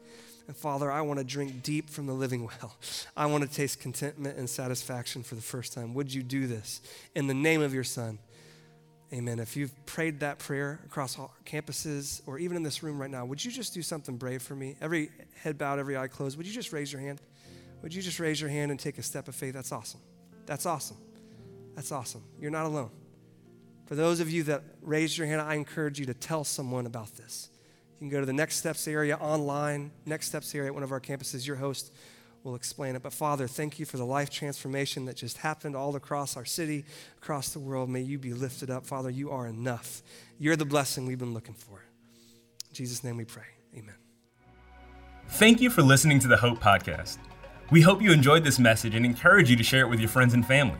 And 0.52 0.58
Father, 0.58 0.92
I 0.92 1.00
want 1.00 1.18
to 1.18 1.24
drink 1.24 1.64
deep 1.64 1.90
from 1.90 2.08
the 2.08 2.14
living 2.14 2.46
well. 2.46 2.76
I 3.16 3.26
want 3.28 3.42
to 3.42 3.50
taste 3.50 3.80
contentment 3.80 4.38
and 4.38 4.50
satisfaction 4.50 5.24
for 5.24 5.36
the 5.36 5.42
first 5.42 5.72
time. 5.72 5.94
Would 5.94 6.14
you 6.14 6.24
do 6.24 6.46
this 6.46 6.82
in 7.16 7.28
the 7.28 7.34
name 7.34 7.62
of 7.62 7.74
your 7.74 7.86
Son? 7.86 8.20
Amen. 9.14 9.40
If 9.40 9.56
you've 9.56 9.72
prayed 9.86 10.20
that 10.20 10.40
prayer 10.40 10.82
across 10.86 11.16
campuses 11.46 12.22
or 12.26 12.38
even 12.38 12.58
in 12.58 12.64
this 12.64 12.84
room 12.84 13.00
right 13.00 13.10
now, 13.10 13.24
would 13.24 13.46
you 13.46 13.50
just 13.50 13.74
do 13.74 13.82
something 13.82 14.18
brave 14.18 14.42
for 14.42 14.54
me? 14.54 14.76
Every 14.82 15.10
head 15.36 15.58
bowed, 15.58 15.80
every 15.80 15.96
eye 15.96 16.10
closed. 16.10 16.36
Would 16.36 16.46
you 16.46 16.54
just 16.54 16.74
raise 16.74 16.92
your 16.92 17.02
hand? 17.02 17.22
Would 17.82 17.94
you 17.94 18.02
just 18.02 18.20
raise 18.20 18.42
your 18.42 18.50
hand 18.50 18.72
and 18.72 18.78
take 18.80 18.98
a 18.98 19.04
step 19.04 19.30
of 19.30 19.36
faith? 19.36 19.54
That's 19.54 19.72
awesome. 19.72 20.02
That's 20.48 20.66
awesome. 20.66 20.98
That's 21.76 21.94
awesome. 21.94 22.26
You're 22.42 22.52
not 22.52 22.66
alone. 22.66 22.92
For 23.86 23.96
those 23.96 24.20
of 24.20 24.30
you 24.30 24.44
that 24.44 24.64
raised 24.82 25.18
your 25.18 25.28
hand, 25.28 25.40
I 25.40 25.56
encourage 25.56 25.98
you 25.98 26.08
to 26.08 26.14
tell 26.14 26.44
someone 26.44 26.86
about 26.86 27.16
this. 27.16 27.48
You 28.02 28.10
can 28.10 28.18
go 28.18 28.20
to 28.20 28.26
the 28.26 28.34
Next 28.34 28.56
Steps 28.56 28.88
area 28.88 29.16
online, 29.16 29.92
Next 30.08 30.26
Steps 30.26 30.56
area 30.56 30.70
at 30.70 30.74
one 30.74 30.82
of 30.82 30.92
our 30.92 31.00
campuses. 31.00 31.46
Your 31.46 31.58
host 31.58 31.94
will 32.44 32.56
explain 32.56 32.96
it. 32.96 33.04
But 33.04 33.14
Father, 33.14 33.48
thank 33.48 33.78
you 33.78 33.86
for 33.86 33.98
the 33.98 34.06
life 34.06 34.32
transformation 34.32 35.06
that 35.06 35.16
just 35.16 35.38
happened 35.38 35.76
all 35.76 35.96
across 35.96 36.36
our 36.36 36.44
city, 36.44 36.84
across 37.22 37.50
the 37.50 37.60
world. 37.60 37.92
May 37.92 38.02
you 38.02 38.18
be 38.18 38.34
lifted 38.34 38.72
up. 38.72 38.88
Father, 38.88 39.12
you 39.12 39.30
are 39.30 39.46
enough. 39.46 40.02
You're 40.40 40.56
the 40.56 40.66
blessing 40.66 41.06
we've 41.06 41.20
been 41.20 41.36
looking 41.36 41.54
for. 41.54 41.84
In 42.72 42.74
Jesus' 42.74 43.04
name 43.04 43.18
we 43.18 43.24
pray. 43.26 43.46
Amen. 43.78 43.94
Thank 45.30 45.62
you 45.62 45.70
for 45.70 45.84
listening 45.84 46.18
to 46.22 46.28
the 46.28 46.38
Hope 46.38 46.58
Podcast. 46.58 47.20
We 47.70 47.82
hope 47.82 48.02
you 48.02 48.12
enjoyed 48.12 48.44
this 48.44 48.58
message 48.58 48.96
and 48.96 49.06
encourage 49.06 49.48
you 49.48 49.56
to 49.58 49.64
share 49.64 49.82
it 49.82 49.90
with 49.90 50.00
your 50.00 50.10
friends 50.10 50.34
and 50.34 50.44
family. 50.44 50.80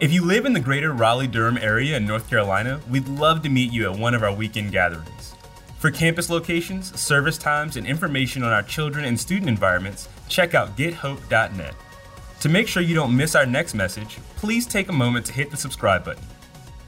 If 0.00 0.10
you 0.10 0.24
live 0.24 0.46
in 0.46 0.54
the 0.54 0.60
greater 0.60 0.94
Raleigh 0.94 1.26
Durham 1.26 1.58
area 1.58 1.98
in 1.98 2.06
North 2.06 2.30
Carolina, 2.30 2.80
we'd 2.88 3.08
love 3.08 3.42
to 3.42 3.50
meet 3.50 3.74
you 3.74 3.92
at 3.92 3.98
one 3.98 4.14
of 4.14 4.22
our 4.22 4.32
weekend 4.32 4.72
gatherings. 4.72 5.35
For 5.78 5.90
campus 5.90 6.30
locations, 6.30 6.98
service 6.98 7.36
times, 7.36 7.76
and 7.76 7.86
information 7.86 8.42
on 8.42 8.52
our 8.52 8.62
children 8.62 9.04
and 9.04 9.18
student 9.18 9.48
environments, 9.48 10.08
check 10.28 10.54
out 10.54 10.76
gethope.net. 10.76 11.74
To 12.40 12.48
make 12.48 12.66
sure 12.66 12.82
you 12.82 12.94
don't 12.94 13.16
miss 13.16 13.34
our 13.34 13.46
next 13.46 13.74
message, 13.74 14.18
please 14.36 14.66
take 14.66 14.88
a 14.88 14.92
moment 14.92 15.26
to 15.26 15.32
hit 15.32 15.50
the 15.50 15.56
subscribe 15.56 16.04
button. 16.04 16.24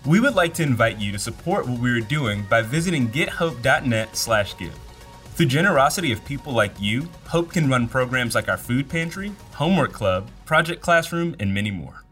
We 0.07 0.21
would 0.21 0.35
like 0.35 0.55
to 0.55 0.63
invite 0.63 0.99
you 0.99 1.13
to 1.13 1.19
support 1.19 1.67
what 1.67 1.81
we 1.81 1.91
are 1.91 2.01
doing 2.01 2.47
by 2.49 2.63
visiting 2.63 3.09
gethope.net/give. 3.09 4.75
Through 5.35 5.47
generosity 5.47 6.11
of 6.13 6.25
people 6.25 6.53
like 6.53 6.81
you, 6.81 7.09
Hope 7.27 7.53
can 7.53 7.69
run 7.69 7.89
programs 7.89 8.35
like 8.35 8.49
our 8.49 8.57
food 8.57 8.89
pantry, 8.89 9.33
homework 9.53 9.93
club, 9.93 10.31
project 10.47 10.81
classroom, 10.81 11.37
and 11.39 11.53
many 11.53 11.71
more. 11.71 12.05